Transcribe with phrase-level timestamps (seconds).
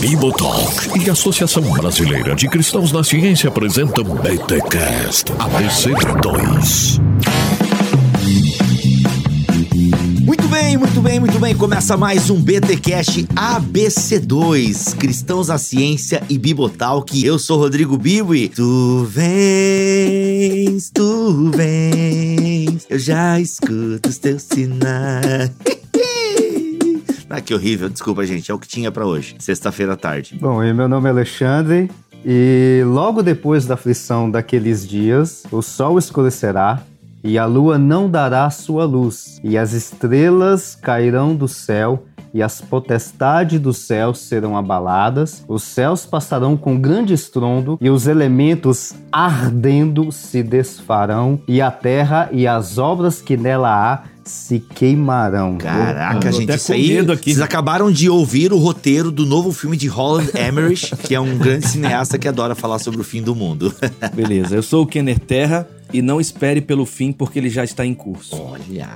[0.00, 7.00] Bibotalk e a Associação Brasileira de Cristãos na Ciência apresentam BTCast ABC2.
[10.20, 11.54] Muito bem, muito bem, muito bem.
[11.54, 17.24] Começa mais um BTcast ABC2, Cristãos na Ciência e Bibotalk.
[17.24, 22.84] Eu sou Rodrigo Bibo e tu vens, tu vens.
[22.90, 25.50] Eu já escuto os teus sinais.
[27.36, 27.88] Ah, que horrível.
[27.88, 28.48] Desculpa, gente.
[28.48, 29.34] É o que tinha para hoje.
[29.40, 30.38] Sexta-feira à tarde.
[30.40, 31.90] Bom, e meu nome é Alexandre.
[32.24, 36.80] E logo depois da aflição daqueles dias, o sol escurecerá
[37.24, 42.04] e a lua não dará sua luz, e as estrelas cairão do céu,
[42.34, 48.08] e as potestades do céu serão abaladas, os céus passarão com grande estrondo, e os
[48.08, 55.58] elementos ardendo se desfarão, e a terra e as obras que nela há se queimarão.
[55.58, 56.98] Caraca, gente, isso aí.
[56.98, 57.24] Aqui.
[57.24, 61.36] Vocês acabaram de ouvir o roteiro do novo filme de Holland Emmerich, que é um
[61.36, 63.72] grande cineasta que adora falar sobre o fim do mundo.
[64.14, 67.84] Beleza, eu sou o Kenner Terra e não espere pelo fim porque ele já está
[67.84, 68.34] em curso.
[68.34, 68.88] Olha,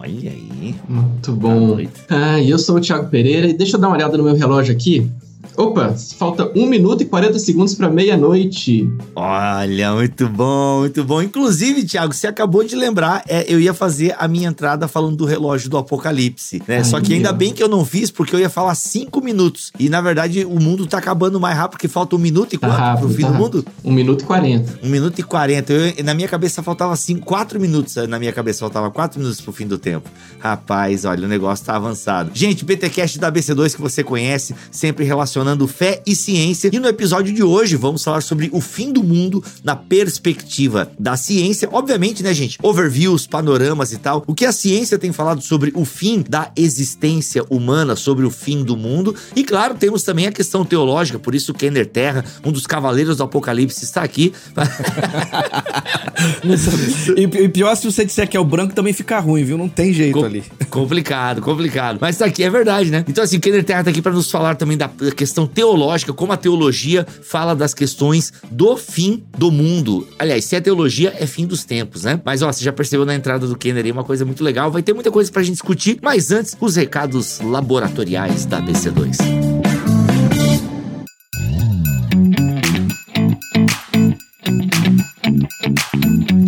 [0.00, 0.74] olha aí.
[0.88, 1.78] Muito bom.
[2.08, 4.74] Ah, eu sou o Thiago Pereira e deixa eu dar uma olhada no meu relógio
[4.74, 5.10] aqui.
[5.56, 8.90] Opa, falta 1 minuto e 40 segundos para meia-noite.
[9.14, 11.20] Olha, muito bom, muito bom.
[11.20, 15.24] Inclusive, Thiago, você acabou de lembrar, é, eu ia fazer a minha entrada falando do
[15.24, 16.78] relógio do apocalipse, né?
[16.78, 19.72] Ai, Só que ainda bem que eu não fiz, porque eu ia falar 5 minutos.
[19.78, 22.58] E na verdade, o mundo tá acabando mais rápido, porque falta 1 um minuto e
[22.58, 23.64] tá quanto rápido, pro fim tá do mundo?
[23.84, 24.78] 1 um minuto e 40.
[24.82, 25.72] 1 um minuto e 40.
[25.72, 27.96] Eu, na minha cabeça faltava 4 minutos.
[28.08, 30.08] Na minha cabeça faltava 4 minutos pro fim do tempo.
[30.38, 32.30] Rapaz, olha, o negócio tá avançado.
[32.32, 36.70] Gente, BTcast da BC2 que você conhece, sempre relacionado relacionando fé e ciência.
[36.72, 41.16] E no episódio de hoje vamos falar sobre o fim do mundo na perspectiva da
[41.16, 41.68] ciência.
[41.72, 42.58] Obviamente, né, gente?
[42.62, 44.22] Overviews, panoramas e tal.
[44.26, 48.62] O que a ciência tem falado sobre o fim da existência humana, sobre o fim
[48.62, 49.14] do mundo.
[49.34, 53.24] E claro, temos também a questão teológica, por isso Kender Terra, um dos cavaleiros do
[53.24, 54.32] Apocalipse, está aqui.
[57.16, 59.56] e, pior se você disser que é o branco também fica ruim, viu?
[59.56, 60.44] Não tem jeito Com ali.
[60.68, 61.98] Complicado, complicado.
[62.00, 63.04] Mas tá aqui, é verdade, né?
[63.08, 66.12] Então, assim, o Kender Terra tá aqui para nos falar também da questão questão teológica,
[66.12, 70.06] como a teologia fala das questões do fim do mundo.
[70.18, 72.20] Aliás, se é teologia, é fim dos tempos, né?
[72.24, 74.70] Mas ó, você já percebeu na entrada do Kenner aí uma coisa muito legal.
[74.70, 79.59] Vai ter muita coisa pra gente discutir, mas antes, os recados laboratoriais da BC2.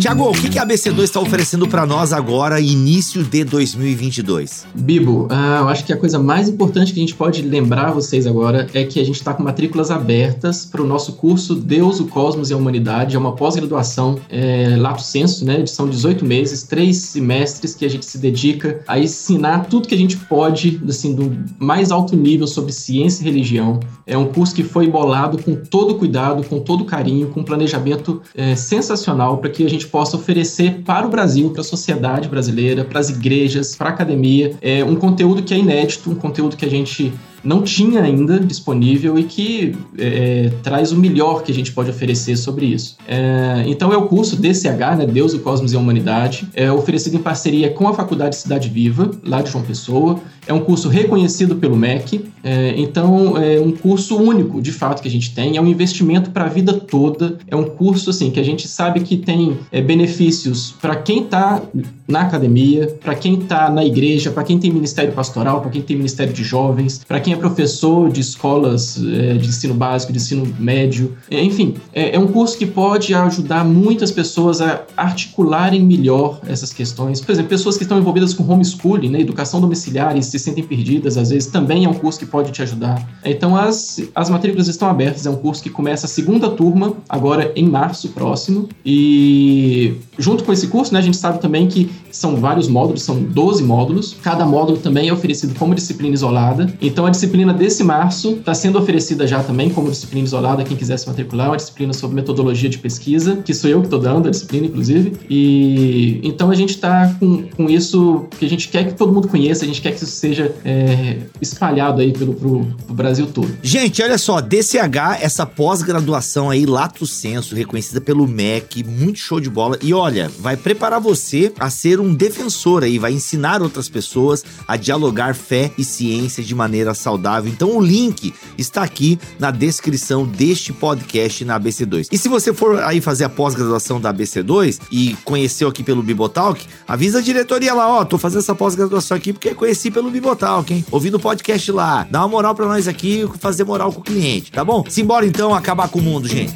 [0.03, 4.67] Tiago, o que, a BC2 está oferecendo para nós agora, início de 2022?
[4.75, 8.27] Bibo, ah, eu acho que a coisa mais importante que a gente pode lembrar vocês
[8.27, 12.07] agora é que a gente está com matrículas abertas para o nosso curso Deus, o
[12.07, 13.15] Cosmos e a Humanidade.
[13.15, 15.65] É uma pós-graduação é, lato senso, né?
[15.65, 19.97] São 18 meses, três semestres que a gente se dedica a ensinar tudo que a
[19.97, 23.79] gente pode, assim, do mais alto nível sobre ciência e religião.
[24.05, 28.21] É um curso que foi bolado com todo cuidado, com todo carinho, com um planejamento
[28.35, 32.83] é, sensacional para que a gente possa oferecer para o Brasil, para a sociedade brasileira,
[32.83, 36.65] para as igrejas, para a academia, é um conteúdo que é inédito, um conteúdo que
[36.65, 41.71] a gente não tinha ainda disponível e que é, traz o melhor que a gente
[41.71, 42.95] pode oferecer sobre isso.
[43.07, 47.17] É, então é o curso DCH, né, Deus, o Cosmos e a Humanidade, é oferecido
[47.17, 50.19] em parceria com a Faculdade Cidade Viva, lá de João Pessoa.
[50.47, 55.07] É um curso reconhecido pelo MEC, é, então é um curso único, de fato, que
[55.07, 55.55] a gente tem.
[55.55, 57.37] É um investimento para a vida toda.
[57.47, 61.61] É um curso assim que a gente sabe que tem é, benefícios para quem está
[62.07, 65.95] na academia, para quem está na igreja, para quem tem ministério pastoral, para quem tem
[65.95, 70.53] ministério de jovens, para quem é professor de escolas é, de ensino básico, de ensino
[70.59, 71.15] médio.
[71.31, 76.73] É, enfim, é, é, um curso que pode ajudar muitas pessoas a articularem melhor essas
[76.73, 77.21] questões.
[77.21, 81.29] Por exemplo, pessoas que estão envolvidas com homeschooling, né, educação domiciliar se sentem perdidas, às
[81.29, 83.07] vezes também é um curso que pode te ajudar.
[83.23, 87.51] Então, as, as matrículas estão abertas, é um curso que começa a segunda turma, agora
[87.55, 88.67] em março próximo.
[88.83, 93.21] E junto com esse curso, né, a gente sabe também que são vários módulos, são
[93.21, 94.15] 12 módulos.
[94.21, 96.73] Cada módulo também é oferecido como disciplina isolada.
[96.81, 100.97] Então, a disciplina desse março está sendo oferecida já também como disciplina isolada, quem quiser
[100.97, 104.31] se matricular, uma disciplina sobre metodologia de pesquisa, que sou eu que estou dando a
[104.31, 105.13] disciplina, inclusive.
[105.29, 109.27] E então a gente está com, com isso que a gente quer que todo mundo
[109.27, 113.49] conheça, a gente quer que isso seja é, espalhado aí pelo pro, pro Brasil todo.
[113.61, 119.49] Gente, olha só, DCH, essa pós-graduação aí, lato senso, reconhecida pelo MEC, muito show de
[119.49, 119.77] bola.
[119.81, 124.75] E olha, vai preparar você a ser um defensor aí, vai ensinar outras pessoas a
[124.75, 127.49] dialogar fé e ciência de maneira saudável.
[127.49, 132.09] Então o link está aqui na descrição deste podcast na ABC2.
[132.11, 136.65] E se você for aí fazer a pós-graduação da ABC2 e conheceu aqui pelo Bibotalk,
[136.85, 140.85] avisa a diretoria lá, ó, tô fazendo essa pós-graduação aqui porque conheci pelo Bibotalk, hein?
[140.91, 142.05] Ouvindo o podcast lá.
[142.11, 144.83] Dá uma moral pra nós aqui, fazer moral com o cliente, tá bom?
[144.89, 146.53] Simbora então acabar com o mundo, gente.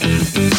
[0.00, 0.49] Bye.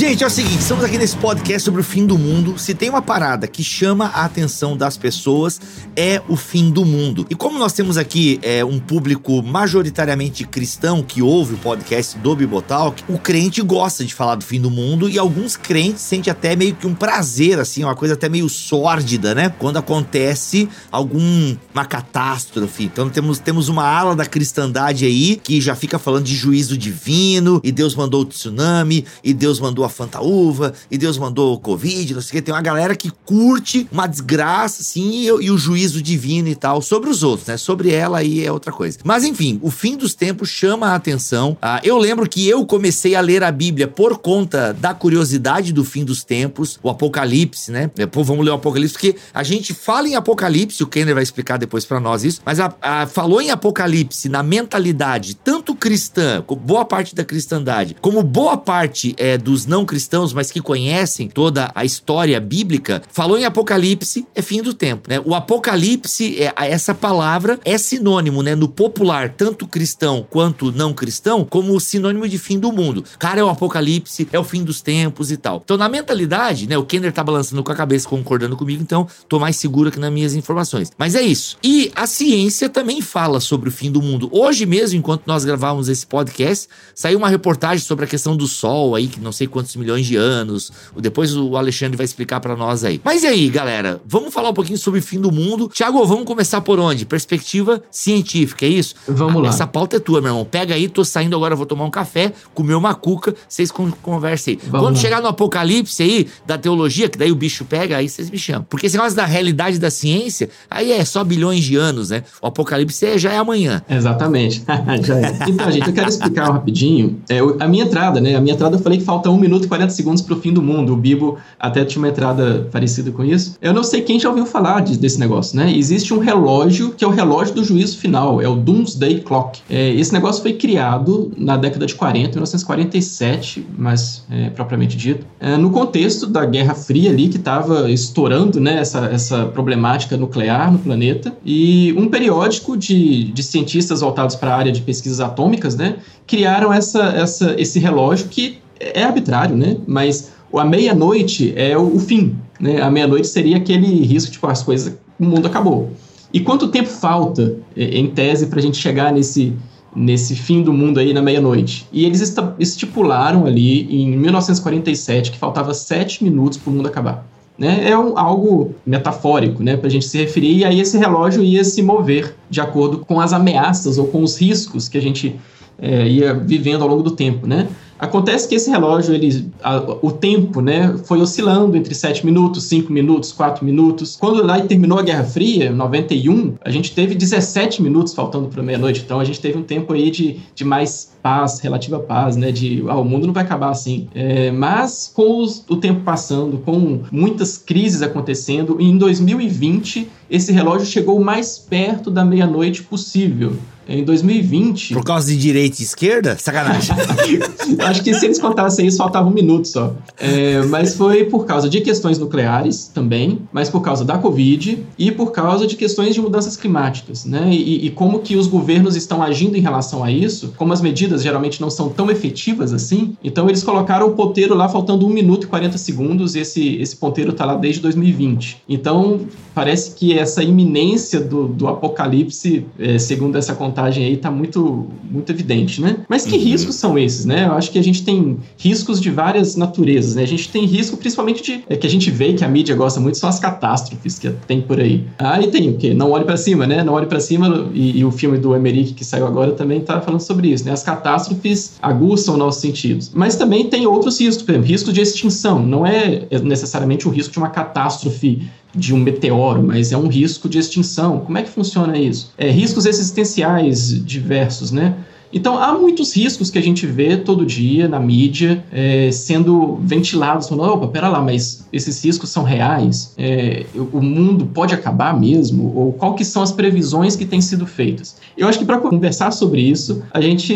[0.00, 2.58] Gente, é o seguinte, estamos aqui nesse podcast sobre o fim do mundo.
[2.58, 5.60] Se tem uma parada que chama a atenção das pessoas,
[5.94, 7.26] é o fim do mundo.
[7.28, 12.34] E como nós temos aqui é, um público majoritariamente cristão que ouve o podcast do
[12.34, 16.56] Bibotalk, o crente gosta de falar do fim do mundo e alguns crentes sentem até
[16.56, 19.50] meio que um prazer, assim, uma coisa até meio sórdida, né?
[19.58, 22.84] Quando acontece alguma catástrofe.
[22.84, 27.60] Então temos, temos uma ala da cristandade aí que já fica falando de juízo divino
[27.62, 32.14] e Deus mandou o tsunami e Deus mandou a fantaúva, e Deus mandou o Covid,
[32.14, 32.42] não sei o que.
[32.42, 36.80] Tem uma galera que curte uma desgraça, assim, e, e, o juízo divino e tal,
[36.80, 37.56] sobre os outros, né?
[37.56, 38.98] Sobre ela aí é outra coisa.
[39.04, 41.56] Mas enfim, o fim dos tempos chama a atenção.
[41.60, 45.84] Ah, eu lembro que eu comecei a ler a Bíblia por conta da curiosidade do
[45.84, 47.90] fim dos tempos, o Apocalipse, né?
[47.94, 51.56] Depois vamos ler o Apocalipse, porque a gente fala em Apocalipse, o Kenner vai explicar
[51.56, 56.84] depois para nós isso, mas a, a, falou em Apocalipse na mentalidade tanto cristã, boa
[56.84, 61.84] parte da cristandade, como boa parte é, dos não cristãos, mas que conhecem toda a
[61.84, 65.20] história bíblica, falou em Apocalipse, é fim do tempo, né?
[65.24, 71.44] O Apocalipse, é, essa palavra é sinônimo, né, no popular, tanto cristão quanto não cristão,
[71.44, 73.04] como sinônimo de fim do mundo.
[73.18, 75.60] Cara, é o Apocalipse, é o fim dos tempos e tal.
[75.64, 79.38] Então, na mentalidade, né, o Kenner tá balançando com a cabeça, concordando comigo, então tô
[79.38, 80.90] mais seguro aqui nas minhas informações.
[80.98, 81.56] Mas é isso.
[81.62, 84.28] E a ciência também fala sobre o fim do mundo.
[84.32, 88.94] Hoje mesmo, enquanto nós gravávamos esse podcast, saiu uma reportagem sobre a questão do Sol
[88.94, 90.72] aí, que não sei quantos milhões de anos.
[90.96, 93.00] Depois o Alexandre vai explicar para nós aí.
[93.04, 94.00] Mas e aí, galera?
[94.06, 95.70] Vamos falar um pouquinho sobre o fim do mundo.
[95.72, 97.04] Tiago, vamos começar por onde?
[97.04, 98.94] Perspectiva científica, é isso?
[99.06, 99.48] Vamos ah, lá.
[99.48, 100.44] Essa pauta é tua, meu irmão.
[100.44, 104.60] Pega aí, tô saindo agora, vou tomar um café, comer uma cuca, vocês conversem aí.
[104.68, 105.00] Vamos Quando lá.
[105.00, 108.66] chegar no apocalipse aí, da teologia, que daí o bicho pega, aí vocês me chamam.
[108.68, 112.24] Porque esse negócio da realidade da ciência, aí é só bilhões de anos, né?
[112.40, 113.82] O apocalipse é, já é amanhã.
[113.88, 114.62] Exatamente.
[115.04, 115.38] já é.
[115.48, 117.20] Então, gente, eu quero explicar rapidinho.
[117.28, 118.34] É, a minha entrada, né?
[118.34, 120.52] A minha entrada eu falei que falta 1 minuto e 40 segundos para o fim
[120.52, 120.92] do mundo.
[120.92, 123.56] O Bibo até tinha uma entrada parecida com isso.
[123.60, 125.74] Eu não sei quem já ouviu falar de, desse negócio, né?
[125.76, 129.60] Existe um relógio que é o relógio do juízo final, é o Doomsday Clock.
[129.68, 135.56] É, esse negócio foi criado na década de 40, 1947, mais é, propriamente dito, é,
[135.56, 140.78] no contexto da Guerra Fria ali, que estava estourando né, essa, essa problemática nuclear no
[140.78, 145.96] planeta, e um periódico de, de cientistas voltados para a área de pesquisas atômicas, né,
[146.26, 149.76] criaram essa, essa, esse relógio que é arbitrário, né?
[149.86, 152.80] Mas a meia-noite é o, o, fim, né?
[152.80, 155.90] A meia-noite seria aquele risco, tipo, as coisas, o mundo acabou.
[156.32, 159.52] E quanto tempo falta, em tese, para a gente chegar nesse,
[159.94, 161.86] nesse fim do mundo aí na meia-noite?
[161.92, 167.26] E eles estipularam ali, em 1947, que faltava sete minutos para o mundo acabar.
[167.58, 167.90] Né?
[167.90, 171.62] É um, algo metafórico, né, para a gente se referir, e aí esse relógio ia
[171.62, 175.38] se mover de acordo com as ameaças ou com os riscos que a gente
[175.78, 177.68] é, ia vivendo ao longo do tempo, né?
[178.00, 182.90] Acontece que esse relógio, ele, a, o tempo, né, foi oscilando entre 7 minutos, 5
[182.90, 184.16] minutos, 4 minutos.
[184.18, 189.02] Quando lá terminou a Guerra Fria, 91, a gente teve 17 minutos faltando para meia-noite.
[189.04, 192.82] Então a gente teve um tempo aí de, de mais paz, relativa paz, né, de
[192.88, 194.08] ah, o mundo não vai acabar assim.
[194.14, 200.86] É, mas com os, o tempo passando, com muitas crises acontecendo, em 2020 esse relógio
[200.86, 203.56] chegou mais perto da meia-noite possível
[203.88, 204.94] em 2020.
[204.94, 206.36] Por causa de direita e esquerda?
[206.38, 206.94] Sacanagem.
[207.80, 209.94] Acho que se eles contassem isso, faltava um minuto só.
[210.18, 215.10] É, mas foi por causa de questões nucleares também, mas por causa da Covid e
[215.10, 217.48] por causa de questões de mudanças climáticas, né?
[217.50, 221.22] E, e como que os governos estão agindo em relação a isso, como as medidas
[221.22, 225.44] geralmente não são tão efetivas assim, então eles colocaram o ponteiro lá faltando 1 minuto
[225.44, 228.62] e 40 segundos, e esse, esse ponteiro tá lá desde 2020.
[228.68, 229.20] Então,
[229.54, 235.30] parece que essa iminência do, do apocalipse, é, segundo essa contagem aí, tá muito, muito
[235.30, 235.98] evidente, né?
[236.08, 236.42] Mas que uhum.
[236.42, 237.46] riscos são esses, né?
[237.46, 240.22] Eu acho que a gente tem riscos de várias naturezas, né?
[240.22, 243.00] A gente tem risco principalmente de, é, que a gente vê que a mídia gosta
[243.00, 245.04] muito, são as catástrofes que tem por aí.
[245.18, 245.94] Aí tem o quê?
[245.94, 246.82] Não olhe para cima, né?
[246.82, 250.00] Não olhe para cima e, e, o filme do Emerick que saiu agora também tá
[250.00, 250.72] falando sobre isso, né?
[250.72, 253.10] As catástrofes aguçam nossos sentidos.
[253.14, 255.64] Mas também tem outros riscos, por exemplo, risco de extinção.
[255.64, 258.42] Não é necessariamente o risco de uma catástrofe
[258.74, 261.20] de um meteoro, mas é um risco de extinção.
[261.20, 262.32] Como é que funciona isso?
[262.38, 264.94] É, riscos existenciais diversos, né?
[265.32, 270.48] Então, há muitos riscos que a gente vê todo dia na mídia é, sendo ventilados,
[270.48, 273.14] falando, opa, pera lá, mas esses riscos são reais?
[273.16, 275.72] É, o mundo pode acabar mesmo?
[275.76, 278.16] Ou qual que são as previsões que têm sido feitas?
[278.36, 280.52] Eu acho que para conversar sobre isso, a gente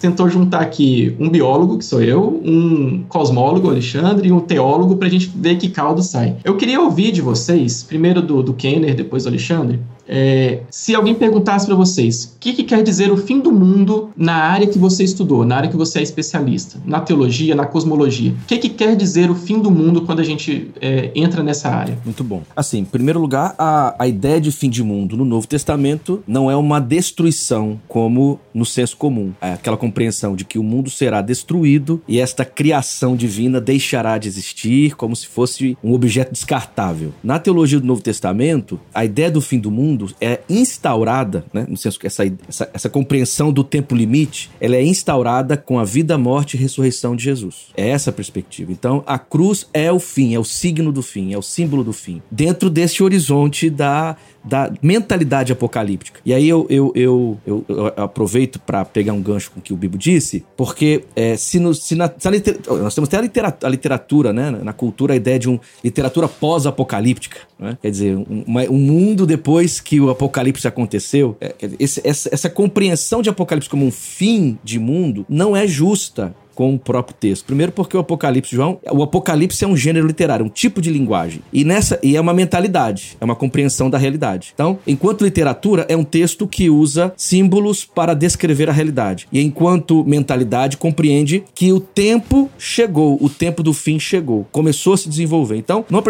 [0.00, 5.08] tentou juntar aqui um biólogo, que sou eu, um cosmólogo, Alexandre, e um teólogo, para
[5.08, 6.36] a gente ver que caldo sai.
[6.44, 11.14] Eu queria ouvir de vocês, primeiro do, do Kenner, depois do Alexandre, é, se alguém
[11.14, 14.78] perguntasse para vocês o que, que, quer dizer o fim do mundo na área que
[14.78, 18.68] você estudou, na área que você é especialista, na teologia, na cosmologia, o que, que
[18.68, 21.96] quer dizer o fim do mundo quando a gente é, entra nessa área?
[22.04, 22.42] Muito bom.
[22.56, 26.50] Assim, em primeiro lugar, a, a ideia de fim de mundo no Novo Testamento não
[26.50, 29.32] é uma destruição como no senso comum.
[29.40, 34.26] É aquela compreensão de que o mundo será destruído e esta criação divina deixará de
[34.26, 37.12] existir como se fosse um objeto descartável.
[37.22, 41.76] Na teologia do Novo Testamento, a ideia do fim do mundo é instaurada, né, no
[41.76, 46.16] senso que essa, essa, essa compreensão do tempo limite, ela é instaurada com a vida,
[46.18, 47.68] morte e ressurreição de Jesus.
[47.76, 48.72] É essa a perspectiva.
[48.72, 51.92] Então, a cruz é o fim, é o signo do fim, é o símbolo do
[51.92, 52.22] fim.
[52.30, 56.20] Dentro desse horizonte da da mentalidade apocalíptica.
[56.24, 59.72] E aí eu, eu, eu, eu, eu aproveito para pegar um gancho com o que
[59.72, 62.28] o Bibo disse, porque é, se, no, se, na, se
[62.68, 66.28] nós temos até a literatura, a literatura, né, na cultura, a ideia de uma literatura
[66.28, 67.76] pós-apocalíptica, né?
[67.80, 71.36] quer dizer, um, um, mundo depois que o apocalipse aconteceu.
[71.40, 76.34] É, esse, essa, essa compreensão de apocalipse como um fim de mundo não é justa
[76.60, 77.46] com o próprio texto.
[77.46, 81.40] Primeiro porque o Apocalipse, João, o Apocalipse é um gênero literário, um tipo de linguagem.
[81.50, 84.50] E nessa e é uma mentalidade, é uma compreensão da realidade.
[84.52, 89.26] Então, enquanto literatura é um texto que usa símbolos para descrever a realidade.
[89.32, 94.98] E enquanto mentalidade compreende que o tempo chegou, o tempo do fim chegou, começou a
[94.98, 95.56] se desenvolver.
[95.56, 96.02] Então, numa,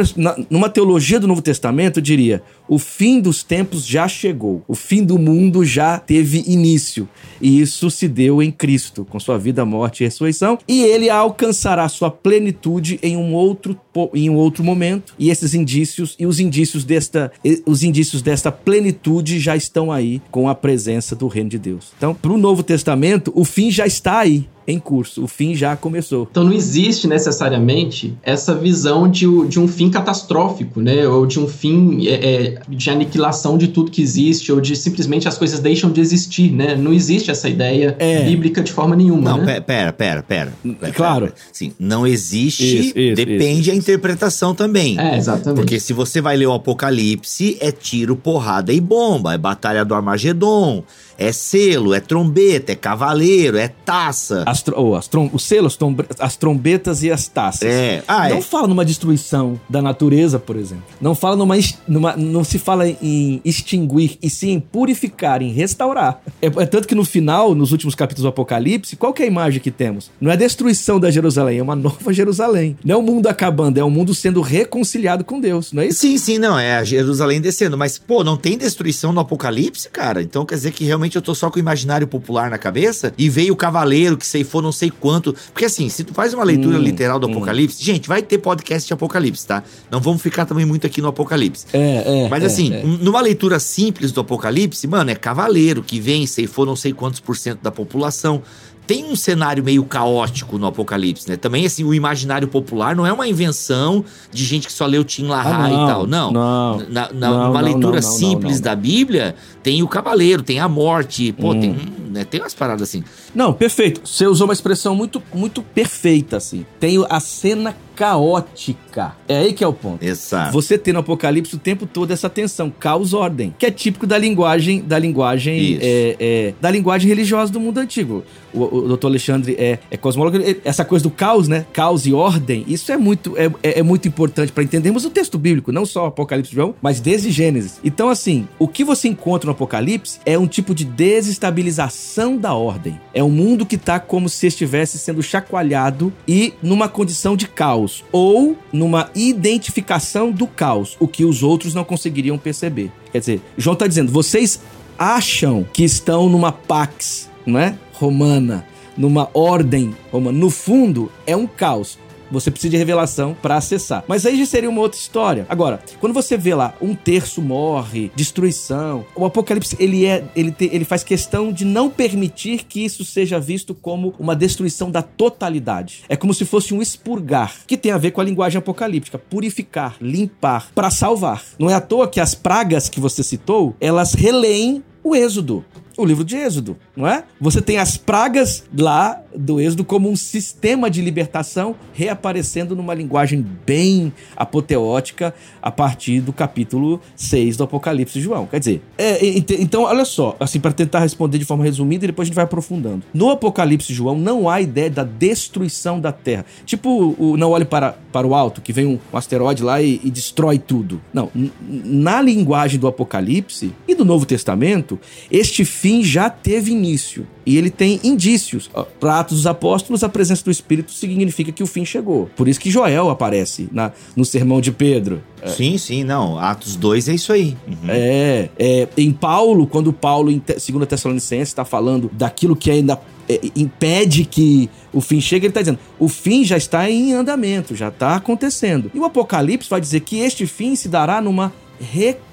[0.51, 5.03] numa teologia do Novo Testamento, eu diria, o fim dos tempos já chegou, o fim
[5.03, 7.09] do mundo já teve início.
[7.41, 11.89] E isso se deu em Cristo, com sua vida, morte e ressurreição e ele alcançará
[11.89, 13.77] sua plenitude em um outro
[14.15, 17.33] em um outro momento, e esses indícios e os indícios desta
[17.67, 21.93] os indícios desta plenitude já estão aí com a presença do reino de Deus.
[21.97, 25.25] Então, para o Novo Testamento, o fim já está aí em curso.
[25.25, 26.29] O fim já começou.
[26.31, 31.07] Então não existe necessariamente essa visão de, de um fim catastrófico, né?
[31.07, 35.29] Ou de um fim é, é, de aniquilação de tudo que existe, ou de simplesmente
[35.29, 36.75] as coisas deixam de existir, né?
[36.75, 38.25] Não existe essa ideia é.
[38.25, 39.31] bíblica de forma nenhuma.
[39.31, 39.61] Não, né?
[39.61, 40.53] pera, pera, pera.
[40.63, 41.27] pera claro.
[41.27, 41.35] Pera.
[41.53, 44.99] Sim, não existe, isso, isso, depende isso, a interpretação também.
[44.99, 45.61] É, exatamente.
[45.61, 49.95] Porque se você vai ler o Apocalipse, é tiro, porrada e bomba, é batalha do
[49.95, 50.85] Armagedon
[51.21, 54.43] é selo, é trombeta, é cavaleiro, é taça.
[54.47, 54.60] As,
[54.97, 55.79] as trom os selos,
[56.19, 57.69] as trombetas e as taças.
[57.69, 58.03] É.
[58.07, 58.43] Ah, não é.
[58.43, 60.85] fala numa destruição da natureza, por exemplo.
[61.01, 61.55] Não fala numa,
[61.87, 66.21] numa não se fala em extinguir, e sim em purificar, em restaurar.
[66.41, 69.29] É, é, tanto que no final, nos últimos capítulos do Apocalipse, qual que é a
[69.29, 70.11] imagem que temos?
[70.21, 72.77] Não é destruição da Jerusalém, é uma nova Jerusalém.
[72.85, 76.01] Não é o mundo acabando, é o mundo sendo reconciliado com Deus, não é isso?
[76.01, 77.77] Sim, sim, não, é a Jerusalém descendo.
[77.77, 80.23] Mas, pô, não tem destruição no Apocalipse, cara?
[80.23, 83.29] Então quer dizer que realmente eu tô só com o imaginário popular na cabeça e
[83.29, 85.35] veio o cavaleiro que ceifou não sei quanto.
[85.53, 87.31] Porque assim, se tu faz uma leitura hum, literal do hum.
[87.31, 89.63] Apocalipse, gente, vai ter podcast de Apocalipse, tá?
[89.91, 91.67] Não vamos ficar também muito aqui no Apocalipse.
[91.73, 92.29] É, é.
[92.29, 92.83] Mas é, assim, é.
[92.83, 97.37] numa leitura simples do Apocalipse, mano, é cavaleiro que vem, ceifou não sei quantos por
[97.37, 98.43] cento da população
[98.91, 101.37] tem um cenário meio caótico no Apocalipse, né?
[101.37, 105.29] Também, assim, o imaginário popular não é uma invenção de gente que só leu Tim
[105.29, 106.07] LaHaye ah, e tal.
[106.09, 106.33] Não.
[106.33, 110.69] não na, na não, uma leitura não, simples da Bíblia, tem o cavaleiro, tem a
[110.69, 111.61] morte, pô, hum.
[111.61, 111.77] tem,
[112.11, 113.05] né, tem umas paradas assim.
[113.35, 114.01] Não, perfeito.
[114.05, 116.67] Você usou uma expressão muito, muito perfeita, assim.
[116.79, 119.15] Tem a cena caótica.
[119.29, 120.03] É aí que é o ponto.
[120.03, 120.53] Exato.
[120.53, 124.17] Você tem no Apocalipse o tempo todo essa tensão, caos, ordem, que é típico da
[124.17, 128.25] linguagem, da linguagem, é, é, da linguagem religiosa do mundo antigo.
[128.55, 131.67] O, o doutor Alexandre é, é cosmólogo, essa coisa do caos, né?
[131.75, 135.39] Caos e ordem, isso é muito, é, é, é muito importante para entendermos o texto
[135.39, 137.81] bíblico, não só o Apocalipse João, mas desde Gênesis.
[137.85, 142.00] Então, assim, o que você encontra no Apocalipse é um tipo de desestabilização
[142.39, 143.01] da ordem.
[143.15, 148.05] É um mundo que tá como se estivesse sendo chacoalhado e numa condição de caos,
[148.11, 152.91] ou numa identificação do caos, o que os outros não conseguiriam perceber.
[153.13, 154.61] Quer dizer, João tá dizendo, vocês
[154.99, 157.77] acham que estão numa pax, não é?
[157.93, 158.67] Romana,
[158.97, 160.39] numa ordem romana.
[160.39, 161.99] No fundo, é um caos.
[162.31, 164.05] Você precisa de revelação para acessar.
[164.07, 165.47] Mas aí já seria uma outra história.
[165.49, 170.71] Agora, quando você vê lá um terço morre, destruição, o Apocalipse ele é, ele, te,
[170.73, 176.05] ele faz questão de não permitir que isso seja visto como uma destruição da totalidade.
[176.09, 179.97] É como se fosse um expurgar, que tem a ver com a linguagem apocalíptica, purificar,
[180.01, 181.43] limpar, para salvar.
[181.59, 185.65] Não é à toa que as pragas que você citou, elas releem o Êxodo
[185.97, 187.25] o livro de Êxodo, não é?
[187.41, 193.45] Você tem as pragas lá do Êxodo como um sistema de libertação reaparecendo numa linguagem
[193.67, 198.47] bem apoteótica a partir do capítulo 6 do Apocalipse de João.
[198.47, 199.19] Quer dizer, é,
[199.59, 202.45] então olha só, assim para tentar responder de forma resumida e depois a gente vai
[202.45, 203.03] aprofundando.
[203.13, 206.45] No Apocalipse de João não há ideia da destruição da Terra.
[206.65, 210.01] Tipo, o, não olhe para, para o alto, que vem um, um asteroide lá e,
[210.03, 211.01] e destrói tudo.
[211.13, 211.31] Não,
[211.69, 214.99] na linguagem do Apocalipse e do Novo Testamento,
[215.31, 217.27] este fim já teve início.
[217.47, 218.71] E ele tem indícios.
[219.01, 222.29] Para Atos dos Apóstolos, a presença do Espírito significa que o fim chegou.
[222.37, 225.23] Por isso que Joel aparece na, no sermão de Pedro.
[225.41, 225.49] É.
[225.49, 226.39] Sim, sim, não.
[226.39, 227.57] Atos 2 é isso aí.
[227.67, 227.89] Uhum.
[227.89, 233.41] É, é, Em Paulo, quando Paulo, em 2 Tessalonicenses, está falando daquilo que ainda é,
[233.57, 237.89] impede que o fim chegue, ele está dizendo: o fim já está em andamento, já
[237.89, 238.91] está acontecendo.
[238.95, 241.53] E o Apocalipse vai dizer que este fim se dará numa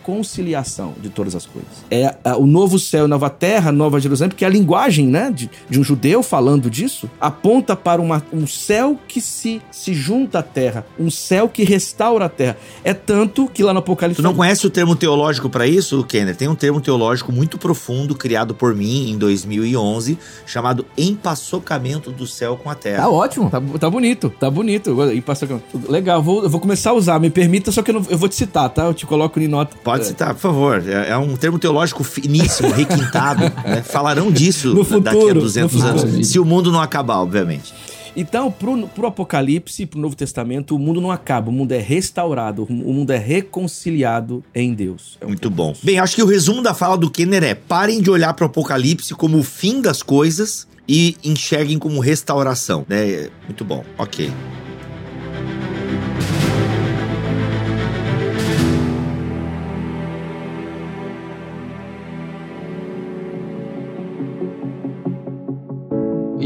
[0.07, 1.69] reconciliação de todas as coisas.
[1.91, 5.49] É, é o novo céu e nova terra, nova Jerusalém, porque a linguagem né, de,
[5.69, 10.43] de um judeu falando disso aponta para uma, um céu que se, se junta à
[10.43, 12.57] terra, um céu que restaura a terra.
[12.83, 14.21] É tanto que lá no Apocalipse.
[14.21, 16.35] Tu não conhece o termo teológico para isso, Kenner?
[16.35, 22.55] Tem um termo teológico muito profundo criado por mim em 2011, chamado empaçocamento do céu
[22.55, 23.03] com a terra.
[23.03, 24.95] Tá ótimo, tá, tá bonito, tá bonito.
[25.13, 25.65] Empassocamento.
[25.89, 28.29] Legal, vou, eu vou começar a usar, me permita, só que eu, não, eu vou
[28.29, 28.85] te citar, tá?
[28.85, 29.75] Eu te coloco coloco em nota.
[29.83, 30.83] Pode citar, por favor.
[30.87, 33.41] É, é um termo teológico finíssimo, requintado.
[33.65, 33.81] né?
[33.83, 36.27] Falarão disso no futuro, daqui a 200 anos.
[36.27, 37.73] Se o mundo não acabar, obviamente.
[38.17, 42.63] Então, pro, pro Apocalipse, pro Novo Testamento, o mundo não acaba, o mundo é restaurado,
[42.63, 45.19] o mundo é reconciliado em Deus.
[45.21, 45.75] É Muito bom.
[45.83, 49.13] Bem, acho que o resumo da fala do Kenner é: parem de olhar pro Apocalipse
[49.13, 52.83] como o fim das coisas e enxerguem como restauração.
[52.89, 53.29] Né?
[53.45, 54.31] Muito bom, ok.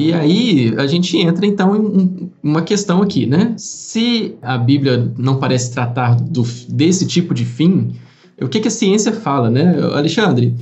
[0.01, 3.53] E aí a gente entra então em uma questão aqui, né?
[3.55, 7.93] Se a Bíblia não parece tratar do, desse tipo de fim,
[8.41, 9.77] o que, que a ciência fala, né?
[9.93, 10.55] Alexandre,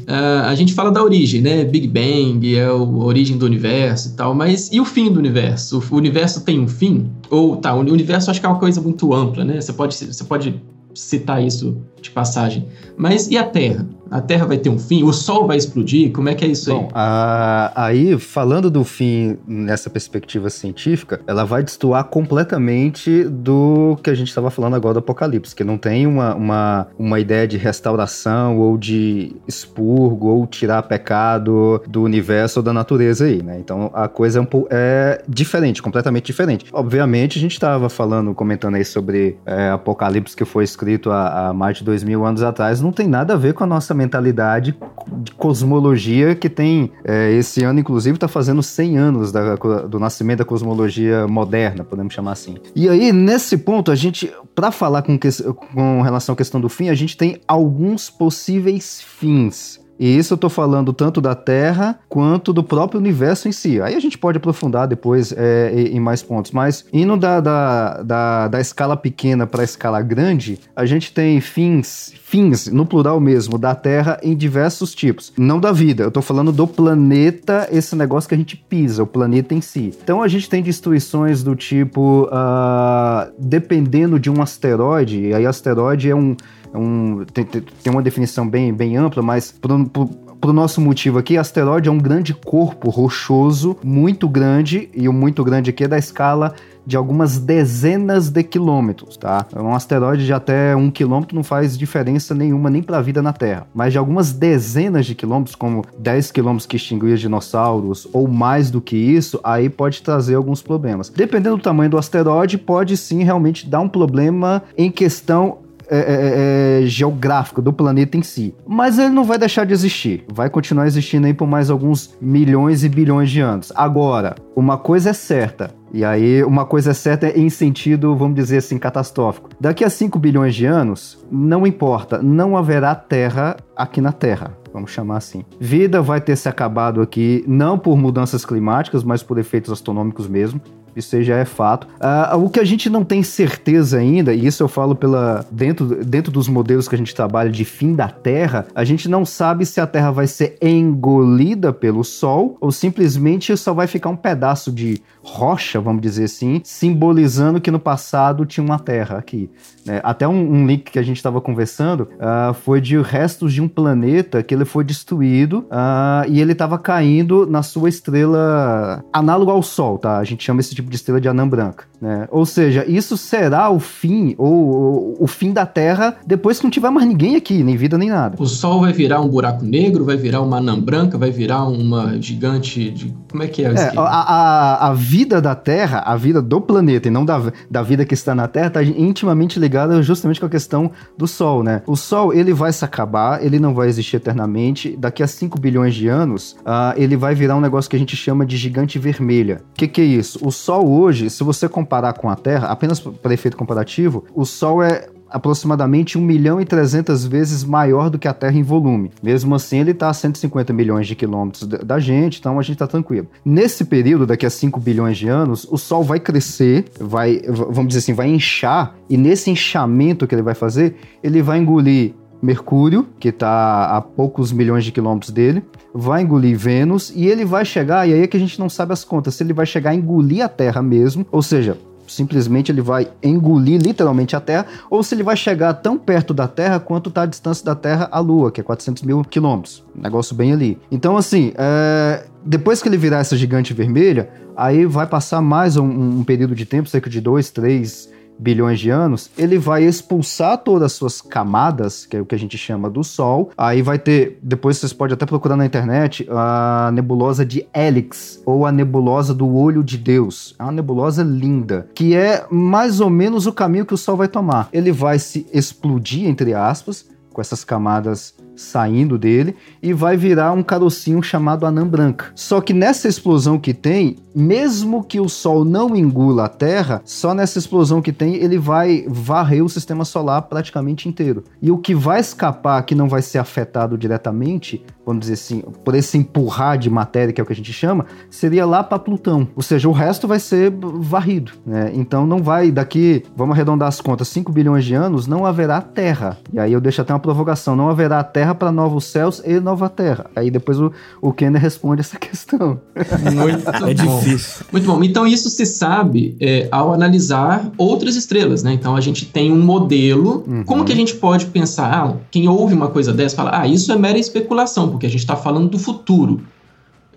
[0.45, 1.63] a gente fala da origem, né?
[1.63, 5.81] Big Bang é a origem do universo e tal, mas e o fim do universo?
[5.89, 7.09] O universo tem um fim?
[7.29, 9.61] Ou tá, o universo acho que é uma coisa muito ampla, né?
[9.61, 10.61] Você pode, você pode
[10.93, 12.67] citar isso de passagem.
[12.97, 13.87] Mas e a Terra?
[14.11, 15.03] A Terra vai ter um fim?
[15.03, 16.11] O Sol vai explodir?
[16.11, 16.91] Como é que é isso Bom, aí?
[16.93, 24.15] A, aí, falando do fim nessa perspectiva científica, ela vai destoar completamente do que a
[24.15, 28.57] gente estava falando agora do Apocalipse, que não tem uma, uma, uma ideia de restauração
[28.57, 33.57] ou de expurgo ou tirar pecado do universo ou da natureza aí, né?
[33.59, 36.65] Então a coisa é um é diferente, completamente diferente.
[36.73, 41.53] Obviamente, a gente estava falando, comentando aí sobre é, Apocalipse que foi escrito há, há
[41.53, 44.75] mais de dois mil anos atrás, não tem nada a ver com a nossa mentalidade
[45.21, 50.39] de cosmologia que tem, é, esse ano inclusive está fazendo 100 anos da, do nascimento
[50.39, 52.55] da cosmologia moderna, podemos chamar assim.
[52.75, 55.29] E aí, nesse ponto, a gente, para falar com, que,
[55.73, 60.37] com relação à questão do fim, a gente tem alguns possíveis fins e isso eu
[60.37, 63.81] tô falando tanto da Terra quanto do próprio universo em si.
[63.81, 66.51] Aí a gente pode aprofundar depois é, em mais pontos.
[66.51, 71.41] Mas indo da, da, da, da escala pequena para a escala grande, a gente tem
[71.41, 75.33] fins, fins, no plural mesmo, da Terra em diversos tipos.
[75.37, 79.07] Não da vida, eu tô falando do planeta, esse negócio que a gente pisa, o
[79.07, 79.91] planeta em si.
[80.01, 86.15] Então a gente tem destruições do tipo, uh, dependendo de um asteroide, aí asteroide é
[86.15, 86.37] um
[86.73, 91.89] um, tem, tem uma definição bem, bem ampla, mas para o nosso motivo aqui, asteroide
[91.89, 96.53] é um grande corpo rochoso, muito grande, e o muito grande aqui é da escala
[96.85, 99.45] de algumas dezenas de quilômetros, tá?
[99.55, 103.31] Um asteroide de até um quilômetro não faz diferença nenhuma nem para a vida na
[103.31, 108.71] Terra, mas de algumas dezenas de quilômetros, como 10 quilômetros que extinguiam dinossauros ou mais
[108.71, 111.09] do que isso, aí pode trazer alguns problemas.
[111.09, 116.79] Dependendo do tamanho do asteroide, pode sim realmente dar um problema em questão é, é,
[116.79, 118.55] é, é, geográfico do planeta em si.
[118.67, 120.23] Mas ele não vai deixar de existir.
[120.31, 123.71] Vai continuar existindo aí por mais alguns milhões e bilhões de anos.
[123.75, 125.71] Agora, uma coisa é certa.
[125.91, 129.49] E aí, uma coisa é certa em sentido, vamos dizer assim, catastrófico.
[129.59, 134.91] Daqui a 5 bilhões de anos, não importa, não haverá terra aqui na Terra vamos
[134.91, 135.43] chamar assim.
[135.59, 140.61] Vida vai ter se acabado aqui, não por mudanças climáticas, mas por efeitos astronômicos mesmo.
[140.95, 141.87] Isso aí já é fato.
[141.99, 146.03] Uh, o que a gente não tem certeza ainda, e isso eu falo pela dentro,
[146.03, 149.65] dentro dos modelos que a gente trabalha de fim da Terra, a gente não sabe
[149.65, 154.71] se a Terra vai ser engolida pelo Sol ou simplesmente só vai ficar um pedaço
[154.71, 159.49] de rocha, vamos dizer assim, simbolizando que no passado tinha uma Terra aqui.
[159.85, 159.99] Né?
[160.03, 163.67] Até um, um, link que a gente estava conversando uh, foi de restos de um
[163.67, 169.61] planeta que ele foi destruído uh, e ele estava caindo na sua estrela análogo ao
[169.61, 170.17] Sol, tá?
[170.17, 171.88] A gente chama esse tipo de estrela de anã branca.
[172.01, 172.27] Né?
[172.31, 176.89] Ou seja, isso será o fim, ou, o fim da Terra, depois que não tiver
[176.89, 178.37] mais ninguém aqui, nem vida nem nada.
[178.39, 182.19] O Sol vai virar um buraco negro, vai virar uma anã branca, vai virar uma
[182.21, 183.13] gigante de.
[183.29, 183.73] Como é que é?
[183.73, 187.81] é a, a, a, vida da Terra, a vida do planeta e não da, da
[187.81, 191.81] vida que está na Terra, está intimamente ligada justamente com a questão do Sol, né?
[191.85, 194.95] O Sol, ele vai se acabar, ele não vai existir eternamente.
[194.97, 198.15] Daqui a 5 bilhões de anos, uh, ele vai virar um negócio que a gente
[198.15, 199.61] chama de gigante vermelha.
[199.71, 200.39] O que, que é isso?
[200.41, 204.45] O Sol hoje, se você comparar comparar com a Terra, apenas para efeito comparativo, o
[204.45, 209.11] Sol é aproximadamente 1 milhão e 300 vezes maior do que a Terra em volume.
[209.21, 212.87] Mesmo assim, ele está a 150 milhões de quilômetros da gente, então a gente está
[212.87, 213.27] tranquilo.
[213.43, 217.99] Nesse período, daqui a 5 bilhões de anos, o Sol vai crescer, vai, vamos dizer
[217.99, 223.29] assim, vai inchar, e nesse inchamento que ele vai fazer, ele vai engolir Mercúrio, que
[223.29, 228.13] está a poucos milhões de quilômetros dele, vai engolir Vênus e ele vai chegar, e
[228.13, 230.43] aí é que a gente não sabe as contas, se ele vai chegar a engolir
[230.43, 235.23] a Terra mesmo, ou seja, simplesmente ele vai engolir literalmente a Terra, ou se ele
[235.23, 238.61] vai chegar tão perto da Terra quanto está a distância da Terra à Lua, que
[238.61, 239.83] é 400 mil quilômetros.
[239.95, 240.77] Negócio bem ali.
[240.91, 242.25] Então, assim, é...
[242.43, 246.65] depois que ele virar essa gigante vermelha, aí vai passar mais um, um período de
[246.65, 252.05] tempo, cerca de 2, 3 bilhões de anos, ele vai expulsar todas as suas camadas,
[252.05, 253.51] que é o que a gente chama do Sol.
[253.57, 258.65] Aí vai ter, depois vocês podem até procurar na internet, a nebulosa de Helix, ou
[258.65, 260.55] a nebulosa do Olho de Deus.
[260.57, 264.27] É uma nebulosa linda, que é mais ou menos o caminho que o Sol vai
[264.27, 264.69] tomar.
[264.71, 270.61] Ele vai se explodir, entre aspas, com essas camadas saindo dele e vai virar um
[270.61, 272.31] carocinho chamado anã branca.
[272.35, 277.33] Só que nessa explosão que tem, mesmo que o Sol não engula a Terra, só
[277.33, 281.43] nessa explosão que tem ele vai varrer o sistema solar praticamente inteiro.
[281.61, 285.95] E o que vai escapar, que não vai ser afetado diretamente, vamos dizer assim, por
[285.95, 289.47] esse empurrar de matéria, que é o que a gente chama, seria lá para Plutão.
[289.55, 291.53] Ou seja, o resto vai ser varrido.
[291.65, 291.91] Né?
[291.93, 296.37] Então não vai, daqui, vamos arredondar as contas, 5 bilhões de anos, não haverá Terra.
[296.53, 299.89] E aí eu deixo até uma provocação: não haverá Terra para novos céus e nova
[299.89, 300.29] terra.
[300.35, 302.79] Aí depois o, o Kenner responde essa questão.
[302.95, 304.19] Muito é bom.
[304.71, 305.03] Muito bom.
[305.03, 308.73] Então isso se sabe é, ao analisar outras estrelas, né?
[308.73, 310.43] Então a gente tem um modelo.
[310.47, 310.63] Uhum.
[310.63, 311.93] Como que a gente pode pensar?
[311.93, 315.21] Ah, quem ouve uma coisa dessa fala, ah, isso é mera especulação, porque a gente
[315.21, 316.41] está falando do futuro.